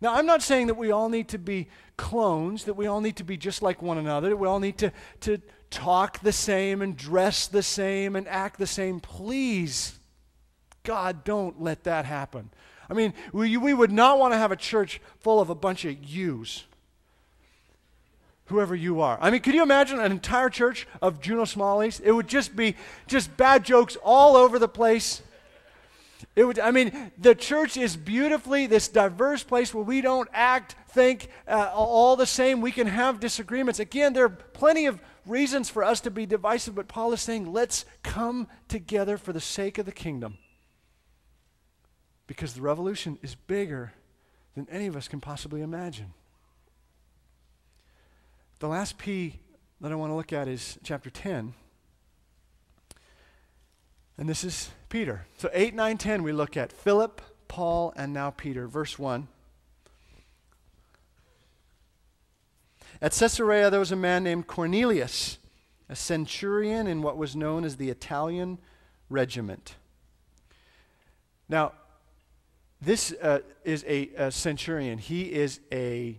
Now, 0.00 0.14
I'm 0.14 0.26
not 0.26 0.42
saying 0.42 0.68
that 0.68 0.76
we 0.76 0.90
all 0.92 1.08
need 1.08 1.28
to 1.28 1.38
be 1.38 1.68
clones, 1.96 2.64
that 2.64 2.74
we 2.74 2.86
all 2.86 3.00
need 3.00 3.16
to 3.16 3.24
be 3.24 3.36
just 3.36 3.62
like 3.62 3.82
one 3.82 3.98
another, 3.98 4.28
that 4.30 4.36
we 4.36 4.46
all 4.46 4.60
need 4.60 4.78
to, 4.78 4.92
to 5.22 5.40
talk 5.70 6.20
the 6.20 6.32
same 6.32 6.82
and 6.82 6.96
dress 6.96 7.48
the 7.48 7.62
same 7.62 8.14
and 8.14 8.28
act 8.28 8.58
the 8.58 8.66
same. 8.66 9.00
Please, 9.00 9.98
God, 10.84 11.24
don't 11.24 11.60
let 11.60 11.84
that 11.84 12.04
happen. 12.04 12.50
I 12.88 12.94
mean, 12.94 13.12
we, 13.32 13.56
we 13.56 13.74
would 13.74 13.92
not 13.92 14.18
want 14.18 14.32
to 14.32 14.38
have 14.38 14.52
a 14.52 14.56
church 14.56 15.00
full 15.20 15.40
of 15.40 15.50
a 15.50 15.54
bunch 15.54 15.84
of 15.84 16.02
yous. 16.02 16.64
Whoever 18.46 18.74
you 18.74 19.02
are. 19.02 19.18
I 19.20 19.30
mean, 19.30 19.42
could 19.42 19.54
you 19.54 19.62
imagine 19.62 20.00
an 20.00 20.10
entire 20.10 20.48
church 20.48 20.86
of 21.02 21.20
Juno 21.20 21.42
Smalleys? 21.42 22.00
It 22.02 22.12
would 22.12 22.28
just 22.28 22.56
be 22.56 22.76
just 23.06 23.36
bad 23.36 23.62
jokes 23.62 23.98
all 24.02 24.36
over 24.36 24.58
the 24.58 24.68
place. 24.68 25.20
It 26.34 26.44
would, 26.44 26.58
I 26.58 26.70
mean, 26.70 27.12
the 27.18 27.34
church 27.34 27.76
is 27.76 27.96
beautifully 27.96 28.66
this 28.66 28.88
diverse 28.88 29.42
place 29.42 29.72
where 29.72 29.84
we 29.84 30.00
don't 30.00 30.28
act, 30.32 30.74
think 30.88 31.28
uh, 31.46 31.70
all 31.72 32.16
the 32.16 32.26
same. 32.26 32.60
We 32.60 32.72
can 32.72 32.86
have 32.86 33.20
disagreements. 33.20 33.78
Again, 33.78 34.12
there 34.12 34.24
are 34.24 34.28
plenty 34.28 34.86
of 34.86 35.00
reasons 35.26 35.68
for 35.70 35.84
us 35.84 36.00
to 36.00 36.10
be 36.10 36.26
divisive, 36.26 36.74
but 36.74 36.88
Paul 36.88 37.12
is 37.12 37.20
saying, 37.20 37.52
let's 37.52 37.84
come 38.02 38.48
together 38.66 39.16
for 39.16 39.32
the 39.32 39.40
sake 39.40 39.78
of 39.78 39.86
the 39.86 39.92
kingdom 39.92 40.38
because 42.26 42.52
the 42.52 42.60
revolution 42.60 43.18
is 43.22 43.34
bigger 43.34 43.92
than 44.54 44.68
any 44.70 44.86
of 44.86 44.96
us 44.96 45.08
can 45.08 45.20
possibly 45.20 45.62
imagine. 45.62 46.12
The 48.60 48.68
last 48.68 48.98
P 48.98 49.38
that 49.80 49.92
I 49.92 49.94
want 49.94 50.10
to 50.10 50.14
look 50.14 50.32
at 50.32 50.48
is 50.48 50.78
chapter 50.82 51.10
10. 51.10 51.54
And 54.18 54.28
this 54.28 54.42
is 54.42 54.70
Peter. 54.88 55.26
So 55.36 55.48
8, 55.52 55.74
9, 55.74 55.96
10, 55.96 56.22
we 56.24 56.32
look 56.32 56.56
at 56.56 56.72
Philip, 56.72 57.22
Paul, 57.46 57.92
and 57.96 58.12
now 58.12 58.30
Peter. 58.30 58.66
Verse 58.66 58.98
1. 58.98 59.28
At 63.00 63.12
Caesarea, 63.12 63.70
there 63.70 63.78
was 63.78 63.92
a 63.92 63.96
man 63.96 64.24
named 64.24 64.48
Cornelius, 64.48 65.38
a 65.88 65.94
centurion 65.94 66.88
in 66.88 67.00
what 67.00 67.16
was 67.16 67.36
known 67.36 67.64
as 67.64 67.76
the 67.76 67.90
Italian 67.90 68.58
regiment. 69.08 69.76
Now, 71.48 71.72
this 72.80 73.12
uh, 73.22 73.38
is 73.64 73.84
a, 73.86 74.10
a, 74.16 74.30
centurion. 74.32 74.98
He 74.98 75.32
is 75.32 75.60
a, 75.72 76.18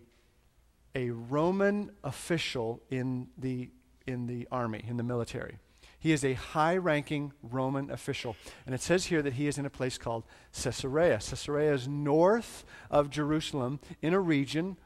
a 0.95 1.09
Roman 1.09 1.91
official 2.05 2.81
in 2.89 3.27
the, 3.37 3.69
in 4.07 4.25
the 4.25 4.47
army, 4.51 4.83
in 4.87 4.95
the 4.95 5.03
military. 5.03 5.57
He 5.99 6.13
is 6.13 6.23
a 6.23 6.33
high 6.33 6.77
ranking 6.77 7.33
Roman 7.43 7.91
official. 7.91 8.37
And 8.65 8.73
it 8.73 8.81
says 8.81 9.07
here 9.07 9.21
that 9.21 9.33
he 9.33 9.47
is 9.47 9.57
in 9.57 9.65
a 9.65 9.69
place 9.69 9.97
called 9.97 10.23
Caesarea. 10.53 11.19
Caesarea 11.19 11.73
is 11.73 11.87
north 11.87 12.63
of 12.89 13.09
Jerusalem 13.09 13.79
in 14.01 14.13
a 14.13 14.19
region 14.19 14.77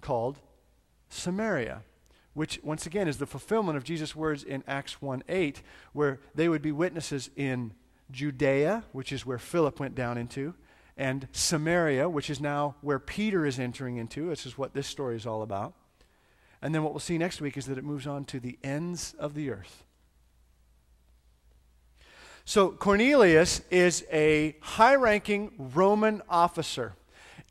called 0.00 0.38
Samaria, 1.10 1.82
which, 2.32 2.58
once 2.62 2.86
again, 2.86 3.06
is 3.06 3.18
the 3.18 3.26
fulfillment 3.26 3.76
of 3.76 3.84
Jesus' 3.84 4.16
words 4.16 4.42
in 4.42 4.64
Acts 4.66 5.02
1 5.02 5.24
8, 5.28 5.62
where 5.92 6.20
they 6.34 6.48
would 6.48 6.62
be 6.62 6.72
witnesses 6.72 7.30
in 7.36 7.74
Judea, 8.10 8.84
which 8.92 9.12
is 9.12 9.26
where 9.26 9.38
Philip 9.38 9.78
went 9.78 9.94
down 9.94 10.16
into, 10.16 10.54
and 10.96 11.28
Samaria, 11.32 12.08
which 12.08 12.30
is 12.30 12.40
now 12.40 12.76
where 12.80 12.98
Peter 12.98 13.44
is 13.44 13.58
entering 13.58 13.98
into. 13.98 14.30
This 14.30 14.46
is 14.46 14.56
what 14.56 14.72
this 14.72 14.86
story 14.86 15.16
is 15.16 15.26
all 15.26 15.42
about. 15.42 15.74
And 16.62 16.74
then 16.74 16.82
what 16.82 16.92
we'll 16.92 17.00
see 17.00 17.18
next 17.18 17.42
week 17.42 17.58
is 17.58 17.66
that 17.66 17.76
it 17.76 17.84
moves 17.84 18.06
on 18.06 18.24
to 18.26 18.40
the 18.40 18.58
ends 18.64 19.14
of 19.18 19.34
the 19.34 19.50
earth. 19.50 19.84
So 22.48 22.70
Cornelius 22.70 23.60
is 23.72 24.06
a 24.12 24.54
high 24.60 24.94
ranking 24.94 25.50
Roman 25.58 26.22
officer, 26.28 26.94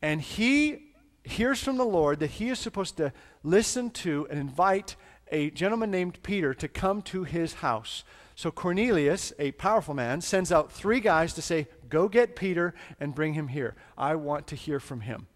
and 0.02 0.22
he 0.22 0.94
hears 1.26 1.62
from 1.62 1.76
the 1.76 1.84
Lord 1.84 2.22
that 2.22 2.32
he 2.32 2.48
is 2.48 2.60
supposed 2.60 2.96
to 2.96 3.12
listen 3.44 3.90
to 3.90 4.26
and 4.30 4.40
invite 4.40 4.96
a 5.30 5.50
gentleman 5.50 5.92
named 5.92 6.24
Peter 6.24 6.54
to 6.54 6.70
come 6.70 7.02
to 7.02 7.26
his 7.26 7.56
house. 7.56 8.06
So 8.36 8.52
Cornelius, 8.52 9.34
a 9.38 9.52
powerful 9.52 9.94
man, 9.94 10.22
sends 10.22 10.50
out 10.50 10.72
three 10.72 11.02
guys 11.02 11.34
to 11.34 11.42
say, 11.42 11.68
Go 11.90 12.08
get 12.08 12.38
Peter 12.38 12.74
and 12.98 13.14
bring 13.14 13.34
him 13.34 13.50
here. 13.50 13.76
I 13.98 14.16
want 14.16 14.48
to 14.48 14.56
hear 14.56 14.80
from 14.80 15.02
him. 15.02 15.28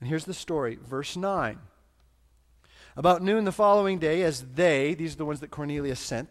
And 0.00 0.08
here's 0.08 0.24
the 0.24 0.32
story, 0.32 0.78
verse 0.82 1.18
9. 1.18 1.58
About 2.96 3.22
noon 3.22 3.44
the 3.44 3.52
following 3.52 3.98
day, 3.98 4.22
as 4.22 4.40
they, 4.54 4.94
these 4.94 5.12
are 5.14 5.18
the 5.18 5.26
ones 5.26 5.40
that 5.40 5.50
Cornelius 5.50 6.00
sent, 6.00 6.30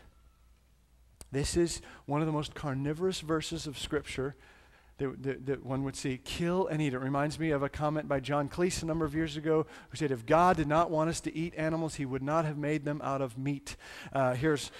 This 1.31 1.55
is 1.55 1.81
one 2.05 2.21
of 2.21 2.27
the 2.27 2.33
most 2.33 2.53
carnivorous 2.53 3.21
verses 3.21 3.67
of 3.67 3.77
Scripture 3.77 4.35
that, 4.97 5.23
that, 5.23 5.45
that, 5.45 5.65
one 5.65 5.83
would 5.83 5.95
see 5.95 6.19
kill 6.23 6.67
and 6.67 6.81
eat. 6.81 6.93
It 6.93 6.99
reminds 6.99 7.39
me 7.39 7.51
of 7.51 7.63
a 7.63 7.69
comment 7.69 8.07
by 8.07 8.19
John 8.19 8.49
Cleese 8.49 8.83
a 8.83 8.85
number 8.85 9.05
of 9.05 9.15
years 9.15 9.37
ago 9.37 9.65
who 9.89 9.97
said, 9.97 10.11
If 10.11 10.25
God 10.25 10.57
did 10.57 10.67
not 10.67 10.91
want 10.91 11.09
us 11.09 11.21
to 11.21 11.35
eat 11.35 11.53
animals, 11.55 11.95
he 11.95 12.05
would 12.05 12.21
not 12.21 12.45
have 12.45 12.57
made 12.57 12.85
them 12.85 13.01
out 13.03 13.21
of 13.21 13.37
meat. 13.37 13.75
Uh, 14.13 14.33
here's 14.33 14.71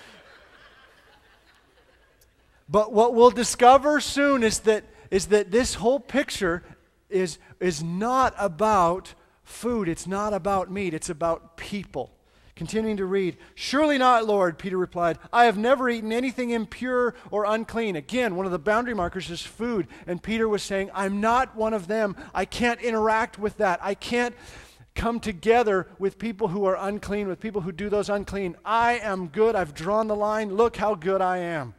but 2.71 2.93
what 2.93 3.13
we'll 3.13 3.31
discover 3.31 3.99
soon 3.99 4.43
is 4.43 4.59
that, 4.59 4.85
is 5.11 5.27
that 5.27 5.51
this 5.51 5.73
whole 5.73 5.99
picture 5.99 6.63
is, 7.09 7.37
is 7.59 7.83
not 7.83 8.33
about 8.37 9.13
food, 9.43 9.89
it's 9.89 10.07
not 10.07 10.33
about 10.33 10.71
meat, 10.71 10.93
it's 10.93 11.09
about 11.09 11.57
people. 11.57 12.11
Continuing 12.55 12.97
to 12.97 13.05
read, 13.05 13.37
Surely 13.55 13.97
not, 13.97 14.25
Lord, 14.25 14.57
Peter 14.57 14.77
replied. 14.77 15.17
I 15.31 15.45
have 15.45 15.57
never 15.57 15.89
eaten 15.89 16.11
anything 16.11 16.49
impure 16.49 17.15
or 17.29 17.45
unclean. 17.45 17.95
Again, 17.95 18.35
one 18.35 18.45
of 18.45 18.51
the 18.51 18.59
boundary 18.59 18.93
markers 18.93 19.29
is 19.29 19.41
food. 19.41 19.87
And 20.05 20.21
Peter 20.21 20.47
was 20.49 20.61
saying, 20.61 20.91
I'm 20.93 21.21
not 21.21 21.55
one 21.55 21.73
of 21.73 21.87
them. 21.87 22.15
I 22.33 22.45
can't 22.45 22.81
interact 22.81 23.39
with 23.39 23.57
that. 23.57 23.79
I 23.81 23.93
can't 23.93 24.35
come 24.95 25.19
together 25.19 25.87
with 25.97 26.19
people 26.19 26.49
who 26.49 26.65
are 26.65 26.75
unclean, 26.75 27.27
with 27.27 27.39
people 27.39 27.61
who 27.61 27.71
do 27.71 27.89
those 27.89 28.09
unclean. 28.09 28.57
I 28.65 28.99
am 28.99 29.27
good. 29.27 29.55
I've 29.55 29.73
drawn 29.73 30.07
the 30.07 30.15
line. 30.15 30.53
Look 30.55 30.77
how 30.77 30.95
good 30.95 31.21
I 31.21 31.37
am. 31.37 31.73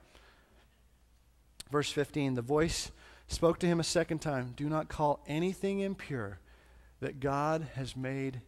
Verse 1.70 1.90
15 1.90 2.34
The 2.34 2.42
voice 2.42 2.90
spoke 3.28 3.58
to 3.60 3.66
him 3.66 3.80
a 3.80 3.84
second 3.84 4.20
time 4.20 4.52
Do 4.56 4.68
not 4.68 4.88
call 4.88 5.22
anything 5.26 5.80
impure 5.80 6.38
that 7.00 7.20
God 7.20 7.68
has 7.74 7.96
made 7.96 8.40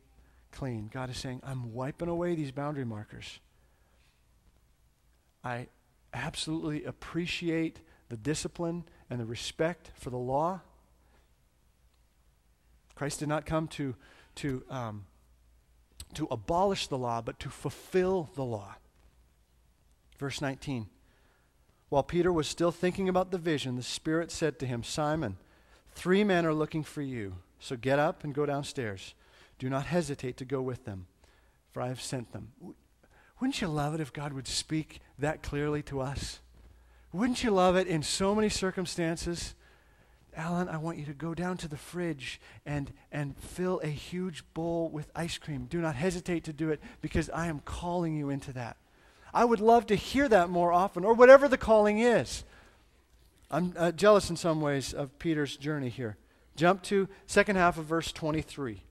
clean. 0.55 0.91
God 0.93 1.11
is 1.11 1.17
saying, 1.17 1.41
I'm 1.45 1.75
wiping 1.75 2.09
away 2.09 2.35
these 2.35 2.51
boundary 2.51 2.85
markers. 2.85 3.41
I 5.43 5.69
absolutely 6.13 6.85
appreciate 6.85 7.81
the 8.09 8.17
discipline 8.17 8.85
and 9.11 9.21
the 9.21 9.27
respect 9.27 9.91
for 9.95 10.11
the 10.11 10.17
law. 10.17 10.61
Christ 12.95 13.19
did 13.19 13.29
not 13.29 13.45
come 13.45 13.69
to, 13.69 13.95
to, 14.37 14.63
um, 14.71 15.05
to 16.15 16.27
abolish 16.31 16.87
the 16.87 16.99
law, 16.99 17.21
but 17.21 17.39
to 17.41 17.51
fulfill 17.51 18.31
the 18.35 18.45
law. 18.45 18.77
Verse 20.19 20.41
19 20.41 20.87
while 21.95 22.03
Peter 22.03 22.33
was 22.33 22.49
still 22.49 22.73
thinking 22.73 23.09
about 23.09 23.31
the 23.31 23.39
vision, 23.39 23.77
the 23.77 23.83
Spirit 23.83 24.33
said 24.33 24.59
to 24.59 24.67
him, 24.67 24.83
Simon, 24.83 25.37
three 25.93 26.25
men 26.25 26.45
are 26.45 26.53
looking 26.53 26.83
for 26.83 27.03
you. 27.03 27.37
So 27.61 27.77
get 27.77 28.01
up 28.01 28.25
and 28.25 28.35
go 28.35 28.45
downstairs. 28.45 29.15
Do 29.59 29.69
not 29.69 29.87
hesitate 29.87 30.37
to 30.39 30.45
go 30.45 30.61
with 30.61 30.85
them, 30.85 31.07
for 31.73 31.83
I 31.83 31.89
have 31.89 32.01
sent 32.01 32.33
them. 32.33 32.53
Wouldn't 33.41 33.61
you 33.61 33.69
love 33.69 33.95
it 33.95 34.01
if 34.01 34.13
God 34.13 34.33
would 34.33 34.49
speak 34.49 35.01
that 35.19 35.43
clearly 35.43 35.83
to 35.85 36.01
us? 36.01 36.41
Wouldn't 37.13 37.45
you 37.45 37.51
love 37.51 37.77
it 37.77 37.87
in 37.87 38.03
so 38.03 38.35
many 38.35 38.49
circumstances? 38.49 39.55
Alan, 40.37 40.69
I 40.69 40.79
want 40.79 40.99
you 40.99 41.05
to 41.07 41.13
go 41.13 41.35
down 41.35 41.57
to 41.59 41.69
the 41.69 41.77
fridge 41.77 42.41
and, 42.67 42.93
and 43.13 43.37
fill 43.37 43.81
a 43.85 43.89
huge 43.89 44.45
bowl 44.53 44.89
with 44.89 45.11
ice 45.15 45.39
cream. 45.39 45.67
Do 45.67 45.81
not 45.81 45.95
hesitate 45.95 46.45
to 46.45 46.53
do 46.53 46.71
it 46.71 46.81
because 47.01 47.31
I 47.31 47.47
am 47.47 47.61
calling 47.61 48.17
you 48.17 48.31
into 48.31 48.53
that. 48.55 48.77
I 49.33 49.45
would 49.45 49.61
love 49.61 49.87
to 49.87 49.95
hear 49.95 50.29
that 50.29 50.49
more 50.49 50.73
often, 50.73 51.05
or 51.05 51.15
whatever 51.15 51.49
the 51.49 51.59
calling 51.59 51.99
is. 51.99 52.45
I'm 53.51 53.75
uh, 53.77 53.93
jealous 53.93 54.31
in 54.31 54.37
some 54.37 54.61
ways 54.61 54.93
of 54.93 55.19
Peter's 55.19 55.57
journey 55.57 55.89
here. 55.89 56.17
Jump 56.57 56.83
to 56.85 57.09
second 57.27 57.57
half 57.57 57.79
of 57.79 57.85
verse 57.85 58.13
23. 58.13 58.83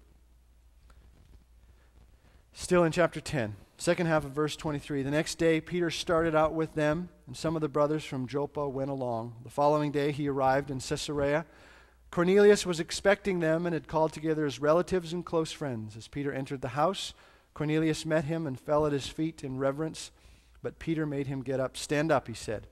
Still 2.55 2.83
in 2.83 2.91
chapter 2.91 3.19
10, 3.19 3.55
second 3.77 4.05
half 4.05 4.25
of 4.25 4.31
verse 4.31 4.55
23. 4.55 5.01
The 5.01 5.09
next 5.09 5.39
day, 5.39 5.59
Peter 5.59 5.89
started 5.89 6.35
out 6.35 6.53
with 6.53 6.75
them, 6.75 7.09
and 7.25 7.35
some 7.35 7.55
of 7.55 7.63
the 7.63 7.67
brothers 7.67 8.05
from 8.05 8.27
Joppa 8.27 8.69
went 8.69 8.91
along. 8.91 9.37
The 9.43 9.49
following 9.49 9.91
day, 9.91 10.11
he 10.11 10.29
arrived 10.29 10.69
in 10.69 10.79
Caesarea. 10.79 11.47
Cornelius 12.11 12.63
was 12.63 12.79
expecting 12.79 13.39
them 13.39 13.65
and 13.65 13.73
had 13.73 13.87
called 13.87 14.13
together 14.13 14.45
his 14.45 14.61
relatives 14.61 15.13
and 15.13 15.25
close 15.25 15.51
friends. 15.51 15.97
As 15.97 16.07
Peter 16.07 16.31
entered 16.31 16.61
the 16.61 16.69
house, 16.69 17.15
Cornelius 17.55 18.05
met 18.05 18.25
him 18.25 18.45
and 18.45 18.59
fell 18.59 18.85
at 18.85 18.93
his 18.93 19.07
feet 19.07 19.43
in 19.43 19.57
reverence. 19.57 20.11
But 20.61 20.77
Peter 20.77 21.07
made 21.07 21.25
him 21.25 21.41
get 21.41 21.59
up. 21.59 21.75
Stand 21.75 22.11
up, 22.11 22.27
he 22.27 22.35
said. 22.35 22.67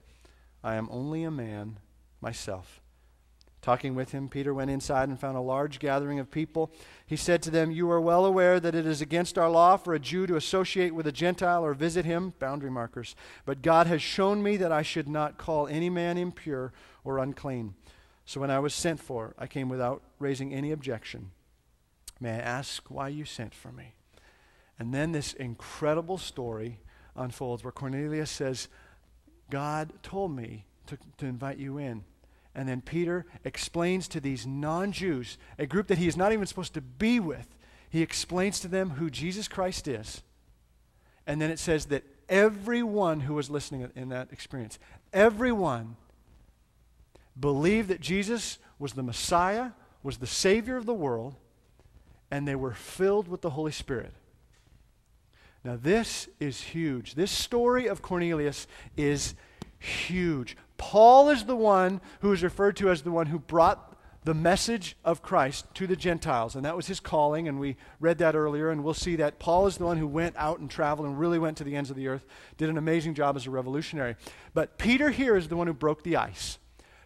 I 0.63 0.75
am 0.75 0.89
only 0.91 1.23
a 1.23 1.31
man 1.31 1.79
myself. 2.21 2.80
Talking 3.62 3.93
with 3.93 4.12
him, 4.12 4.28
Peter 4.28 4.56
went 4.56 4.71
inside 4.71 5.08
and 5.08 5.19
found 5.19 5.38
a 5.38 5.41
large 5.41 5.78
gathering 5.78 6.17
of 6.17 6.32
people. 6.32 6.71
He 7.06 7.15
said 7.15 7.43
to 7.43 7.52
them, 7.52 7.69
You 7.69 7.91
are 7.91 8.02
well 8.02 8.26
aware 8.26 8.60
that 8.60 8.74
it 8.74 8.88
is 8.88 9.02
against 9.02 9.38
our 9.38 9.50
law 9.50 9.78
for 9.78 9.93
a 9.93 10.00
Jew 10.00 10.26
to 10.26 10.36
associate 10.36 10.95
with 10.95 11.06
a 11.06 11.12
Gentile 11.12 11.63
or 11.63 11.76
visit 11.76 12.04
him, 12.04 12.34
boundary 12.39 12.71
markers. 12.71 13.15
But 13.45 13.62
God 13.62 13.86
has 13.86 14.02
shown 14.02 14.41
me 14.41 14.58
that 14.58 14.71
I 14.71 14.82
should 14.82 15.08
not 15.08 15.38
call 15.38 15.67
any 15.67 15.91
man 15.91 16.17
impure 16.17 16.74
or 17.04 17.19
unclean. 17.19 17.76
So 18.26 18.41
when 18.41 18.50
I 18.50 18.60
was 18.60 18.74
sent 18.74 19.00
for, 19.00 19.36
I 19.38 19.45
came 19.45 19.69
without 19.69 20.02
raising 20.17 20.54
any 20.54 20.71
objection. 20.71 21.30
May 22.19 22.32
I 22.32 22.39
ask 22.39 22.89
why 22.89 23.10
you 23.10 23.26
sent 23.26 23.54
for 23.54 23.71
me? 23.71 23.93
And 24.80 24.91
then 24.91 25.12
this 25.12 25.34
incredible 25.34 26.17
story 26.17 26.80
unfolds 27.15 27.63
where 27.63 27.71
Cornelius 27.71 28.32
says, 28.32 28.69
God 29.52 29.93
told 30.02 30.36
me 30.36 30.65
to, 30.88 30.97
to 31.17 31.28
invite 31.28 31.60
you 31.60 31.78
in. 31.78 32.04
And 32.53 32.67
then 32.67 32.81
Peter 32.81 33.25
explains 33.43 34.07
to 34.09 34.19
these 34.19 34.45
non 34.45 34.91
Jews, 34.91 35.37
a 35.57 35.65
group 35.65 35.87
that 35.87 35.97
he 35.97 36.07
is 36.07 36.17
not 36.17 36.33
even 36.33 36.45
supposed 36.45 36.73
to 36.73 36.81
be 36.81 37.19
with, 37.19 37.47
he 37.89 38.01
explains 38.01 38.59
to 38.61 38.67
them 38.67 38.91
who 38.91 39.09
Jesus 39.09 39.47
Christ 39.47 39.87
is. 39.87 40.21
And 41.27 41.41
then 41.41 41.51
it 41.51 41.59
says 41.59 41.85
that 41.87 42.03
everyone 42.27 43.21
who 43.21 43.35
was 43.35 43.49
listening 43.49 43.89
in 43.95 44.09
that 44.09 44.31
experience, 44.31 44.79
everyone 45.13 45.95
believed 47.39 47.89
that 47.89 48.01
Jesus 48.01 48.57
was 48.79 48.93
the 48.93 49.03
Messiah, 49.03 49.71
was 50.03 50.17
the 50.17 50.27
Savior 50.27 50.77
of 50.77 50.85
the 50.85 50.93
world, 50.93 51.35
and 52.31 52.47
they 52.47 52.55
were 52.55 52.73
filled 52.73 53.27
with 53.27 53.41
the 53.41 53.51
Holy 53.51 53.71
Spirit. 53.71 54.13
Now, 55.63 55.77
this 55.79 56.27
is 56.39 56.59
huge. 56.61 57.13
This 57.13 57.31
story 57.31 57.87
of 57.87 58.01
Cornelius 58.01 58.65
is 58.97 59.35
huge. 59.77 60.57
Paul 60.81 61.29
is 61.29 61.45
the 61.45 61.55
one 61.55 62.01
who 62.21 62.33
is 62.33 62.41
referred 62.41 62.75
to 62.77 62.89
as 62.89 63.03
the 63.03 63.11
one 63.11 63.27
who 63.27 63.37
brought 63.37 63.95
the 64.23 64.33
message 64.33 64.97
of 65.05 65.21
Christ 65.21 65.65
to 65.75 65.85
the 65.85 65.95
Gentiles. 65.95 66.55
And 66.55 66.65
that 66.65 66.75
was 66.75 66.87
his 66.87 66.99
calling, 66.99 67.47
and 67.47 67.59
we 67.59 67.77
read 67.99 68.17
that 68.17 68.35
earlier, 68.35 68.71
and 68.71 68.83
we'll 68.83 68.95
see 68.95 69.15
that 69.17 69.37
Paul 69.37 69.67
is 69.67 69.77
the 69.77 69.85
one 69.85 69.97
who 69.97 70.07
went 70.07 70.35
out 70.37 70.59
and 70.59 70.69
traveled 70.69 71.07
and 71.07 71.19
really 71.19 71.37
went 71.37 71.57
to 71.57 71.63
the 71.63 71.75
ends 71.75 71.91
of 71.91 71.95
the 71.95 72.07
earth, 72.07 72.25
did 72.57 72.67
an 72.67 72.79
amazing 72.79 73.13
job 73.13 73.35
as 73.35 73.45
a 73.45 73.51
revolutionary. 73.51 74.15
But 74.55 74.79
Peter 74.79 75.11
here 75.11 75.35
is 75.37 75.47
the 75.47 75.55
one 75.55 75.67
who 75.67 75.73
broke 75.73 76.01
the 76.01 76.17
ice. 76.17 76.57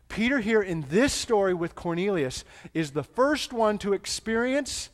Peter 0.07 0.39
here 0.39 0.61
in 0.61 0.85
this 0.87 1.11
story 1.11 1.53
with 1.53 1.75
Cornelius 1.75 2.45
is 2.73 2.91
the 2.91 3.03
first 3.03 3.51
one 3.51 3.77
to 3.79 3.91
experience 3.91 4.89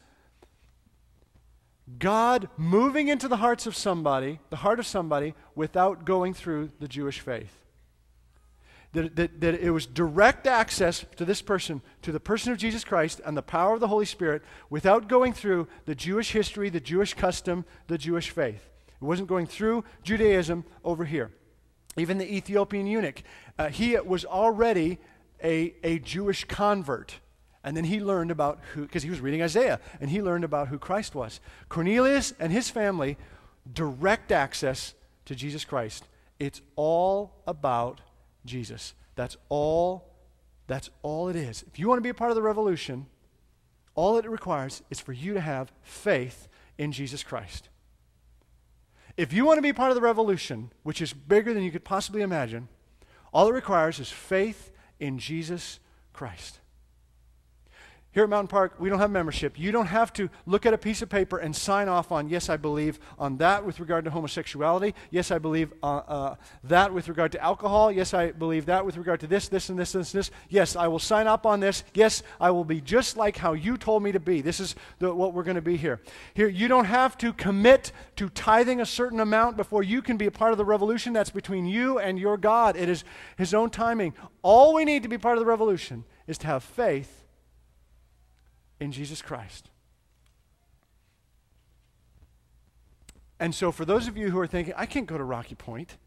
God 1.99 2.49
moving 2.57 3.09
into 3.09 3.27
the 3.27 3.37
hearts 3.37 3.67
of 3.67 3.75
somebody, 3.75 4.39
the 4.49 4.57
heart 4.57 4.79
of 4.79 4.87
somebody, 4.87 5.35
without 5.53 6.03
going 6.03 6.33
through 6.33 6.71
the 6.79 6.87
Jewish 6.87 7.19
faith. 7.19 7.61
That, 8.93 9.15
that, 9.15 9.39
that 9.39 9.55
it 9.55 9.71
was 9.71 9.85
direct 9.85 10.47
access 10.47 11.05
to 11.15 11.23
this 11.23 11.41
person, 11.41 11.81
to 12.01 12.11
the 12.11 12.19
person 12.19 12.51
of 12.51 12.57
Jesus 12.57 12.83
Christ 12.83 13.21
and 13.25 13.37
the 13.37 13.41
power 13.41 13.73
of 13.73 13.79
the 13.79 13.87
Holy 13.87 14.05
Spirit, 14.05 14.43
without 14.69 15.07
going 15.07 15.31
through 15.31 15.69
the 15.85 15.95
Jewish 15.95 16.31
history, 16.31 16.69
the 16.69 16.81
Jewish 16.81 17.13
custom, 17.13 17.63
the 17.87 17.97
Jewish 17.97 18.31
faith. 18.31 18.69
It 18.87 19.05
wasn't 19.05 19.29
going 19.29 19.47
through 19.47 19.85
Judaism 20.03 20.65
over 20.83 21.05
here. 21.05 21.31
Even 21.97 22.17
the 22.17 22.35
Ethiopian 22.35 22.85
eunuch, 22.85 23.23
uh, 23.57 23.69
he 23.69 23.97
was 23.97 24.25
already 24.25 24.99
a, 25.43 25.73
a 25.83 25.99
Jewish 25.99 26.43
convert. 26.43 27.15
And 27.63 27.77
then 27.77 27.83
he 27.85 27.99
learned 27.99 28.31
about 28.31 28.59
who, 28.73 28.81
because 28.81 29.03
he 29.03 29.09
was 29.09 29.21
reading 29.21 29.41
Isaiah, 29.41 29.79
and 29.99 30.09
he 30.09 30.21
learned 30.21 30.43
about 30.43 30.67
who 30.67 30.77
Christ 30.77 31.15
was. 31.15 31.39
Cornelius 31.69 32.33
and 32.39 32.51
his 32.51 32.69
family, 32.69 33.17
direct 33.71 34.31
access 34.31 34.95
to 35.25 35.35
Jesus 35.35 35.63
Christ. 35.63 36.05
It's 36.39 36.61
all 36.75 37.33
about 37.45 38.01
Jesus. 38.45 38.93
That's 39.15 39.37
all, 39.49 40.09
that's 40.67 40.89
all 41.01 41.27
it 41.29 41.35
is. 41.35 41.63
If 41.67 41.79
you 41.79 41.87
want 41.87 41.97
to 41.97 42.03
be 42.03 42.09
a 42.09 42.13
part 42.13 42.31
of 42.31 42.35
the 42.35 42.41
revolution, 42.41 43.07
all 43.93 44.17
it 44.17 44.29
requires 44.29 44.81
is 44.89 44.99
for 44.99 45.13
you 45.13 45.33
to 45.33 45.41
have 45.41 45.71
faith 45.81 46.47
in 46.77 46.91
Jesus 46.91 47.23
Christ. 47.23 47.69
If 49.17 49.33
you 49.33 49.45
want 49.45 49.57
to 49.57 49.61
be 49.61 49.73
part 49.73 49.91
of 49.91 49.95
the 49.95 50.01
revolution, 50.01 50.71
which 50.83 51.01
is 51.01 51.13
bigger 51.13 51.53
than 51.53 51.63
you 51.63 51.71
could 51.71 51.83
possibly 51.83 52.21
imagine, 52.21 52.69
all 53.33 53.49
it 53.49 53.53
requires 53.53 53.99
is 53.99 54.09
faith 54.09 54.71
in 54.99 55.19
Jesus 55.19 55.79
Christ. 56.13 56.60
Here 58.13 58.23
at 58.23 58.29
Mountain 58.29 58.49
Park, 58.49 58.73
we 58.77 58.89
don't 58.89 58.99
have 58.99 59.09
membership. 59.09 59.57
You 59.57 59.71
don't 59.71 59.85
have 59.85 60.11
to 60.13 60.29
look 60.45 60.65
at 60.65 60.73
a 60.73 60.77
piece 60.77 61.01
of 61.01 61.07
paper 61.07 61.37
and 61.37 61.55
sign 61.55 61.87
off 61.87 62.11
on, 62.11 62.27
yes, 62.27 62.49
I 62.49 62.57
believe 62.57 62.99
on 63.17 63.37
that 63.37 63.65
with 63.65 63.79
regard 63.79 64.03
to 64.03 64.11
homosexuality. 64.11 64.93
Yes, 65.11 65.31
I 65.31 65.37
believe 65.37 65.71
uh, 65.81 66.01
uh, 66.05 66.35
that 66.65 66.93
with 66.93 67.07
regard 67.07 67.31
to 67.31 67.41
alcohol. 67.41 67.89
Yes, 67.89 68.13
I 68.13 68.31
believe 68.31 68.65
that 68.65 68.85
with 68.85 68.97
regard 68.97 69.21
to 69.21 69.27
this, 69.27 69.47
this, 69.47 69.69
and 69.69 69.79
this, 69.79 69.95
and 69.95 70.01
this, 70.01 70.11
this. 70.11 70.31
Yes, 70.49 70.75
I 70.75 70.89
will 70.89 70.99
sign 70.99 71.25
up 71.25 71.45
on 71.45 71.61
this. 71.61 71.85
Yes, 71.93 72.21
I 72.37 72.51
will 72.51 72.65
be 72.65 72.81
just 72.81 73.15
like 73.15 73.37
how 73.37 73.53
you 73.53 73.77
told 73.77 74.03
me 74.03 74.11
to 74.11 74.19
be. 74.19 74.41
This 74.41 74.59
is 74.59 74.75
the, 74.99 75.15
what 75.15 75.33
we're 75.33 75.43
going 75.43 75.55
to 75.55 75.61
be 75.61 75.77
here. 75.77 76.01
Here, 76.33 76.49
you 76.49 76.67
don't 76.67 76.85
have 76.85 77.17
to 77.19 77.31
commit 77.31 77.93
to 78.17 78.27
tithing 78.27 78.81
a 78.81 78.85
certain 78.85 79.21
amount 79.21 79.55
before 79.55 79.83
you 79.83 80.01
can 80.01 80.17
be 80.17 80.25
a 80.25 80.31
part 80.31 80.51
of 80.51 80.57
the 80.57 80.65
revolution. 80.65 81.13
That's 81.13 81.29
between 81.29 81.65
you 81.65 81.97
and 81.97 82.19
your 82.19 82.35
God. 82.35 82.75
It 82.75 82.89
is 82.89 83.05
His 83.37 83.53
own 83.53 83.69
timing. 83.69 84.15
All 84.41 84.73
we 84.73 84.83
need 84.83 85.03
to 85.03 85.09
be 85.09 85.17
part 85.17 85.37
of 85.37 85.39
the 85.39 85.49
revolution 85.49 86.03
is 86.27 86.37
to 86.39 86.47
have 86.47 86.61
faith 86.61 87.20
in 88.81 88.91
Jesus 88.91 89.21
Christ. 89.21 89.69
And 93.39 93.55
so, 93.55 93.71
for 93.71 93.85
those 93.85 94.07
of 94.07 94.17
you 94.17 94.29
who 94.31 94.39
are 94.39 94.47
thinking, 94.47 94.73
I 94.75 94.85
can't 94.85 95.05
go 95.05 95.17
to 95.17 95.23
Rocky 95.23 95.55
Point, 95.55 95.97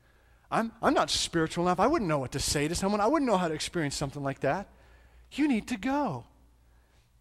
I'm, 0.51 0.73
I'm 0.83 0.93
not 0.93 1.09
spiritual 1.09 1.67
enough, 1.67 1.81
I 1.81 1.87
wouldn't 1.87 2.09
know 2.09 2.19
what 2.19 2.33
to 2.33 2.41
say 2.41 2.69
to 2.69 2.75
someone, 2.75 3.01
I 3.01 3.07
wouldn't 3.07 3.31
know 3.31 3.39
how 3.39 3.49
to 3.49 3.55
experience 3.55 3.97
something 3.97 4.23
like 4.23 4.41
that. 4.41 4.69
You 5.33 5.49
need 5.49 5.69
to 5.69 5.77
go. 5.77 6.25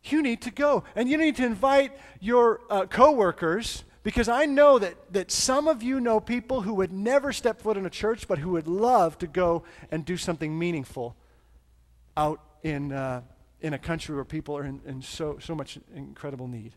You 0.03 0.21
need 0.21 0.41
to 0.41 0.51
go. 0.51 0.83
And 0.95 1.07
you 1.07 1.17
need 1.17 1.37
to 1.37 1.45
invite 1.45 1.93
your 2.19 2.61
uh, 2.69 2.85
coworkers 2.87 3.83
because 4.03 4.27
I 4.27 4.45
know 4.45 4.77
that, 4.79 5.13
that 5.13 5.31
some 5.31 5.67
of 5.67 5.81
you 5.81 5.99
know 5.99 6.19
people 6.19 6.61
who 6.61 6.73
would 6.75 6.91
never 6.91 7.31
step 7.31 7.61
foot 7.61 7.77
in 7.77 7.85
a 7.85 7.89
church 7.89 8.27
but 8.27 8.39
who 8.39 8.51
would 8.51 8.67
love 8.67 9.17
to 9.19 9.27
go 9.27 9.63
and 9.89 10.03
do 10.03 10.17
something 10.17 10.57
meaningful 10.57 11.15
out 12.17 12.41
in, 12.63 12.91
uh, 12.91 13.21
in 13.63 13.73
a 13.73 13.79
country 13.79 14.13
where 14.13 14.25
people 14.25 14.55
are 14.55 14.65
in, 14.65 14.81
in 14.85 15.01
so, 15.01 15.39
so 15.39 15.55
much 15.55 15.79
incredible 15.95 16.47
need. 16.47 16.75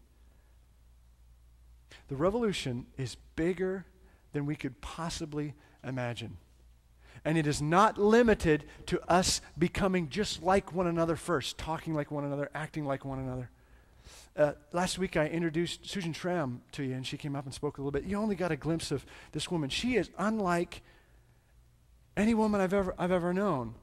The 2.09 2.17
revolution 2.17 2.87
is 2.97 3.17
bigger 3.35 3.85
than 4.33 4.47
we 4.47 4.55
could 4.55 4.81
possibly 4.81 5.55
imagine. 5.85 6.39
And 7.25 7.37
it 7.37 7.47
is 7.47 7.61
not 7.61 7.99
limited 7.99 8.65
to 8.87 9.01
us 9.11 9.41
becoming 9.59 10.09
just 10.09 10.45
like 10.45 10.73
one 10.73 10.87
another 10.87 11.17
first, 11.17 11.59
talking 11.59 11.93
like 11.93 12.13
one 12.13 12.25
another, 12.25 12.49
acting 12.55 12.87
like 12.87 13.05
one 13.05 13.19
another. 13.19 13.51
Uh, 14.37 14.53
last 14.73 14.97
week 14.97 15.17
I 15.17 15.27
introduced 15.27 15.89
Susan 15.89 16.13
Schramm 16.13 16.63
to 16.73 16.85
you, 16.85 16.95
and 16.95 17.05
she 17.05 17.17
came 17.17 17.35
up 17.35 17.47
and 17.47 17.53
spoke 17.53 17.79
a 17.79 17.81
little 17.81 17.91
bit. 17.91 18.05
You 18.05 18.17
only 18.17 18.37
got 18.37 18.53
a 18.53 18.57
glimpse 18.57 18.93
of 18.93 19.05
this 19.33 19.51
woman. 19.51 19.71
She 19.71 19.97
is 19.97 20.09
unlike 20.19 20.83
any 22.17 22.35
woman 22.35 22.61
I've 22.61 22.75
ever, 22.75 22.95
I've 22.97 23.11
ever 23.11 23.35
known. 23.35 23.75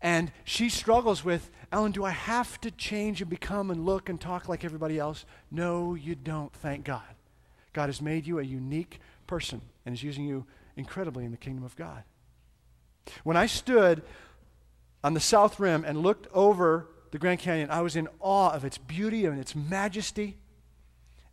And 0.00 0.30
she 0.44 0.68
struggles 0.68 1.24
with, 1.24 1.50
Alan, 1.72 1.92
do 1.92 2.04
I 2.04 2.10
have 2.10 2.60
to 2.60 2.70
change 2.70 3.20
and 3.20 3.28
become 3.28 3.70
and 3.70 3.84
look 3.84 4.08
and 4.08 4.20
talk 4.20 4.48
like 4.48 4.64
everybody 4.64 4.98
else? 4.98 5.24
No, 5.50 5.94
you 5.94 6.14
don't, 6.14 6.52
thank 6.52 6.84
God. 6.84 7.02
God 7.72 7.86
has 7.86 8.00
made 8.00 8.26
you 8.26 8.38
a 8.38 8.42
unique 8.42 9.00
person 9.26 9.60
and 9.84 9.94
is 9.94 10.02
using 10.02 10.24
you 10.24 10.46
incredibly 10.76 11.24
in 11.24 11.32
the 11.32 11.36
kingdom 11.36 11.64
of 11.64 11.76
God. 11.76 12.04
When 13.24 13.36
I 13.36 13.46
stood 13.46 14.02
on 15.02 15.14
the 15.14 15.20
south 15.20 15.58
rim 15.58 15.84
and 15.84 16.02
looked 16.02 16.28
over 16.32 16.88
the 17.10 17.18
Grand 17.18 17.40
Canyon, 17.40 17.70
I 17.70 17.80
was 17.80 17.96
in 17.96 18.08
awe 18.20 18.50
of 18.50 18.64
its 18.64 18.78
beauty 18.78 19.24
and 19.24 19.38
its 19.38 19.54
majesty, 19.54 20.38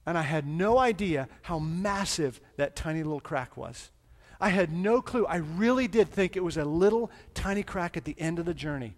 and 0.05 0.17
I 0.17 0.21
had 0.21 0.47
no 0.47 0.77
idea 0.77 1.27
how 1.43 1.59
massive 1.59 2.39
that 2.57 2.75
tiny 2.75 3.03
little 3.03 3.19
crack 3.19 3.57
was. 3.57 3.91
I 4.39 4.49
had 4.49 4.71
no 4.71 5.01
clue. 5.01 5.25
I 5.25 5.37
really 5.37 5.87
did 5.87 6.09
think 6.09 6.35
it 6.35 6.43
was 6.43 6.57
a 6.57 6.65
little 6.65 7.11
tiny 7.33 7.63
crack 7.63 7.97
at 7.97 8.05
the 8.05 8.15
end 8.19 8.39
of 8.39 8.45
the 8.45 8.53
journey. 8.53 8.95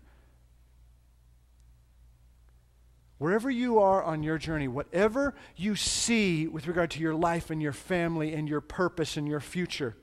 Wherever 3.18 3.50
you 3.50 3.80
are 3.80 4.04
on 4.04 4.22
your 4.22 4.38
journey, 4.38 4.68
whatever 4.68 5.34
you 5.56 5.76
see 5.76 6.48
with 6.48 6.68
regard 6.68 6.92
to 6.92 7.00
your 7.00 7.16
life 7.16 7.50
and 7.50 7.62
your 7.62 7.74
family 7.74 8.34
and 8.34 8.48
your 8.48 8.62
purpose 8.62 9.18
and 9.18 9.28
your 9.28 9.40
future, 9.40 9.96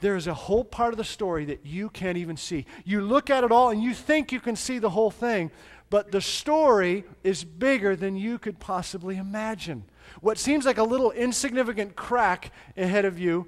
there 0.00 0.16
is 0.16 0.26
a 0.26 0.34
whole 0.34 0.64
part 0.64 0.92
of 0.92 0.98
the 0.98 1.04
story 1.04 1.44
that 1.46 1.64
you 1.64 1.88
can't 1.88 2.18
even 2.18 2.36
see. 2.36 2.66
You 2.84 3.00
look 3.00 3.30
at 3.30 3.44
it 3.44 3.52
all 3.52 3.70
and 3.70 3.82
you 3.82 3.94
think 3.94 4.32
you 4.32 4.40
can 4.40 4.56
see 4.56 4.78
the 4.78 4.90
whole 4.90 5.10
thing, 5.10 5.50
but 5.88 6.10
the 6.10 6.20
story 6.20 7.04
is 7.22 7.44
bigger 7.44 7.94
than 7.94 8.16
you 8.16 8.38
could 8.38 8.58
possibly 8.58 9.16
imagine. 9.16 9.84
What 10.20 10.38
seems 10.38 10.66
like 10.66 10.78
a 10.78 10.82
little 10.82 11.12
insignificant 11.12 11.94
crack 11.94 12.52
ahead 12.76 13.04
of 13.04 13.18
you 13.18 13.46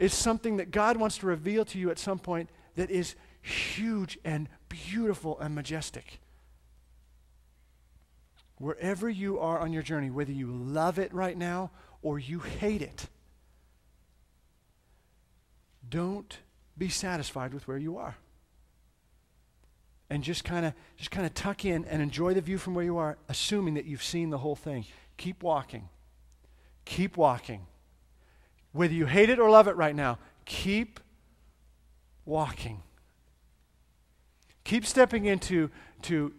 is 0.00 0.14
something 0.14 0.56
that 0.56 0.70
God 0.72 0.96
wants 0.96 1.18
to 1.18 1.26
reveal 1.26 1.64
to 1.66 1.78
you 1.78 1.90
at 1.90 1.98
some 1.98 2.18
point 2.18 2.48
that 2.74 2.90
is 2.90 3.14
huge 3.42 4.18
and 4.24 4.48
beautiful 4.68 5.38
and 5.38 5.54
majestic. 5.54 6.18
Wherever 8.56 9.08
you 9.08 9.38
are 9.38 9.58
on 9.60 9.72
your 9.72 9.82
journey, 9.82 10.10
whether 10.10 10.32
you 10.32 10.46
love 10.50 10.98
it 10.98 11.12
right 11.12 11.36
now 11.36 11.70
or 12.02 12.18
you 12.18 12.40
hate 12.40 12.80
it, 12.80 13.08
don't 15.88 16.38
be 16.78 16.88
satisfied 16.88 17.52
with 17.52 17.68
where 17.68 17.78
you 17.78 17.98
are. 17.98 18.16
And 20.08 20.24
just 20.24 20.44
kind 20.44 20.64
of 20.64 20.72
just 20.96 21.10
kind 21.10 21.26
of 21.26 21.34
tuck 21.34 21.64
in 21.64 21.84
and 21.84 22.02
enjoy 22.02 22.34
the 22.34 22.40
view 22.40 22.58
from 22.58 22.74
where 22.74 22.84
you 22.84 22.96
are, 22.96 23.18
assuming 23.28 23.74
that 23.74 23.84
you've 23.84 24.02
seen 24.02 24.30
the 24.30 24.38
whole 24.38 24.56
thing. 24.56 24.86
Keep 25.18 25.42
walking. 25.42 25.88
Keep 26.84 27.16
walking. 27.16 27.66
Whether 28.72 28.94
you 28.94 29.06
hate 29.06 29.30
it 29.30 29.38
or 29.38 29.50
love 29.50 29.68
it 29.68 29.76
right 29.76 29.94
now, 29.94 30.18
keep 30.44 31.00
walking. 32.24 32.82
Keep 34.64 34.86
stepping 34.86 35.24
into 35.24 35.70
to 36.02 36.32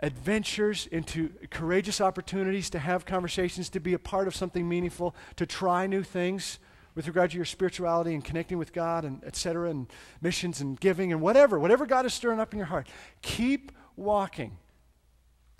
adventures, 0.00 0.88
into 0.90 1.30
courageous 1.50 2.00
opportunities 2.00 2.70
to 2.70 2.78
have 2.78 3.04
conversations, 3.04 3.68
to 3.68 3.80
be 3.80 3.94
a 3.94 3.98
part 3.98 4.26
of 4.26 4.34
something 4.34 4.68
meaningful, 4.68 5.14
to 5.36 5.46
try 5.46 5.86
new 5.86 6.02
things 6.02 6.58
with 6.94 7.06
regard 7.06 7.30
to 7.30 7.36
your 7.36 7.44
spirituality 7.44 8.14
and 8.14 8.24
connecting 8.24 8.58
with 8.58 8.72
God 8.72 9.04
and 9.04 9.22
et 9.24 9.36
cetera, 9.36 9.70
and 9.70 9.86
missions 10.20 10.60
and 10.60 10.78
giving 10.80 11.12
and 11.12 11.20
whatever, 11.20 11.58
whatever 11.58 11.86
God 11.86 12.06
is 12.06 12.14
stirring 12.14 12.40
up 12.40 12.52
in 12.52 12.58
your 12.58 12.66
heart. 12.66 12.88
Keep 13.22 13.70
walking. 13.94 14.58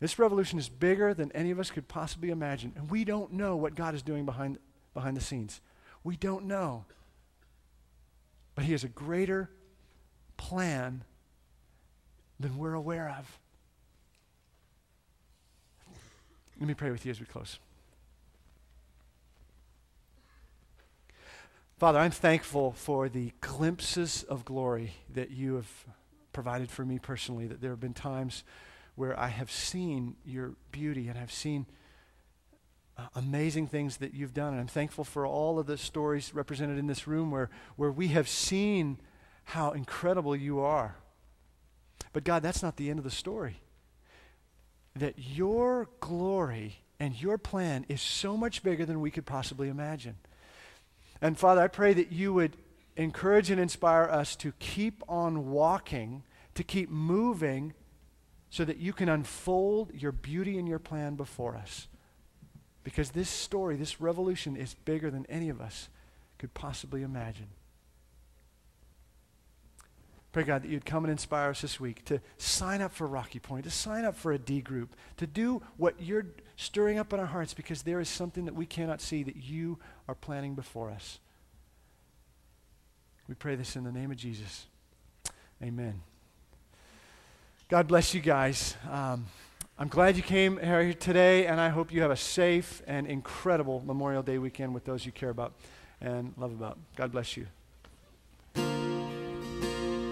This 0.00 0.18
revolution 0.18 0.58
is 0.58 0.68
bigger 0.68 1.14
than 1.14 1.30
any 1.32 1.50
of 1.50 1.60
us 1.60 1.70
could 1.70 1.88
possibly 1.88 2.30
imagine, 2.30 2.72
and 2.76 2.90
we 2.90 3.04
don't 3.04 3.32
know 3.32 3.56
what 3.56 3.74
God 3.74 3.94
is 3.94 4.02
doing 4.02 4.24
behind, 4.24 4.58
behind 4.94 5.16
the 5.16 5.20
scenes. 5.20 5.60
We 6.08 6.16
don't 6.16 6.46
know. 6.46 6.86
But 8.54 8.64
He 8.64 8.72
has 8.72 8.82
a 8.82 8.88
greater 8.88 9.50
plan 10.38 11.04
than 12.40 12.56
we're 12.56 12.72
aware 12.72 13.14
of. 13.18 13.38
Let 16.58 16.66
me 16.66 16.72
pray 16.72 16.90
with 16.90 17.04
you 17.04 17.10
as 17.10 17.20
we 17.20 17.26
close. 17.26 17.58
Father, 21.76 21.98
I'm 21.98 22.10
thankful 22.10 22.72
for 22.72 23.10
the 23.10 23.32
glimpses 23.42 24.22
of 24.30 24.46
glory 24.46 24.94
that 25.12 25.30
you 25.30 25.56
have 25.56 25.70
provided 26.32 26.70
for 26.70 26.86
me 26.86 26.98
personally, 26.98 27.46
that 27.48 27.60
there 27.60 27.72
have 27.72 27.80
been 27.80 27.92
times 27.92 28.44
where 28.94 29.18
I 29.20 29.28
have 29.28 29.50
seen 29.50 30.16
your 30.24 30.54
beauty 30.72 31.08
and 31.08 31.18
I've 31.18 31.30
seen 31.30 31.66
Uh, 32.98 33.06
amazing 33.14 33.68
things 33.68 33.98
that 33.98 34.12
you've 34.12 34.34
done. 34.34 34.52
And 34.52 34.60
I'm 34.60 34.66
thankful 34.66 35.04
for 35.04 35.24
all 35.24 35.60
of 35.60 35.66
the 35.66 35.78
stories 35.78 36.34
represented 36.34 36.78
in 36.78 36.88
this 36.88 37.06
room 37.06 37.30
where, 37.30 37.48
where 37.76 37.92
we 37.92 38.08
have 38.08 38.28
seen 38.28 38.98
how 39.44 39.70
incredible 39.70 40.34
you 40.34 40.58
are. 40.58 40.96
But 42.12 42.24
God, 42.24 42.42
that's 42.42 42.62
not 42.62 42.76
the 42.76 42.90
end 42.90 42.98
of 42.98 43.04
the 43.04 43.10
story. 43.10 43.60
That 44.96 45.14
your 45.16 45.88
glory 46.00 46.78
and 46.98 47.14
your 47.14 47.38
plan 47.38 47.86
is 47.88 48.02
so 48.02 48.36
much 48.36 48.64
bigger 48.64 48.84
than 48.84 49.00
we 49.00 49.12
could 49.12 49.26
possibly 49.26 49.68
imagine. 49.68 50.16
And 51.20 51.38
Father, 51.38 51.60
I 51.60 51.68
pray 51.68 51.94
that 51.94 52.10
you 52.10 52.32
would 52.32 52.56
encourage 52.96 53.48
and 53.48 53.60
inspire 53.60 54.04
us 54.04 54.34
to 54.36 54.52
keep 54.58 55.04
on 55.08 55.50
walking, 55.50 56.24
to 56.56 56.64
keep 56.64 56.90
moving, 56.90 57.74
so 58.50 58.64
that 58.64 58.78
you 58.78 58.92
can 58.92 59.08
unfold 59.08 59.92
your 59.94 60.10
beauty 60.10 60.58
and 60.58 60.66
your 60.66 60.80
plan 60.80 61.14
before 61.14 61.54
us. 61.54 61.86
Because 62.84 63.10
this 63.10 63.28
story, 63.28 63.76
this 63.76 64.00
revolution, 64.00 64.56
is 64.56 64.74
bigger 64.84 65.10
than 65.10 65.26
any 65.28 65.48
of 65.48 65.60
us 65.60 65.88
could 66.38 66.54
possibly 66.54 67.02
imagine. 67.02 67.48
Pray, 70.32 70.44
God, 70.44 70.62
that 70.62 70.70
you'd 70.70 70.84
come 70.84 71.04
and 71.04 71.10
inspire 71.10 71.50
us 71.50 71.62
this 71.62 71.80
week 71.80 72.04
to 72.04 72.20
sign 72.36 72.80
up 72.82 72.92
for 72.92 73.06
Rocky 73.06 73.38
Point, 73.38 73.64
to 73.64 73.70
sign 73.70 74.04
up 74.04 74.14
for 74.14 74.32
a 74.32 74.38
D 74.38 74.60
group, 74.60 74.94
to 75.16 75.26
do 75.26 75.62
what 75.78 75.94
you're 76.00 76.26
stirring 76.56 76.98
up 76.98 77.12
in 77.12 77.20
our 77.20 77.26
hearts 77.26 77.54
because 77.54 77.82
there 77.82 77.98
is 77.98 78.08
something 78.08 78.44
that 78.44 78.54
we 78.54 78.66
cannot 78.66 79.00
see 79.00 79.22
that 79.22 79.36
you 79.36 79.78
are 80.06 80.14
planning 80.14 80.54
before 80.54 80.90
us. 80.90 81.18
We 83.26 83.34
pray 83.34 83.56
this 83.56 83.74
in 83.74 83.84
the 83.84 83.92
name 83.92 84.10
of 84.10 84.16
Jesus. 84.16 84.66
Amen. 85.62 86.00
God 87.68 87.88
bless 87.88 88.14
you 88.14 88.20
guys. 88.20 88.76
Um, 88.90 89.26
I'm 89.80 89.86
glad 89.86 90.16
you 90.16 90.24
came 90.24 90.58
here 90.58 90.92
today, 90.92 91.46
and 91.46 91.60
I 91.60 91.68
hope 91.68 91.92
you 91.92 92.02
have 92.02 92.10
a 92.10 92.16
safe 92.16 92.82
and 92.88 93.06
incredible 93.06 93.80
Memorial 93.86 94.24
Day 94.24 94.38
weekend 94.38 94.74
with 94.74 94.84
those 94.84 95.06
you 95.06 95.12
care 95.12 95.30
about 95.30 95.52
and 96.00 96.34
love 96.36 96.50
about. 96.50 96.78
God 96.96 97.12
bless 97.12 97.36
you. 97.36 97.46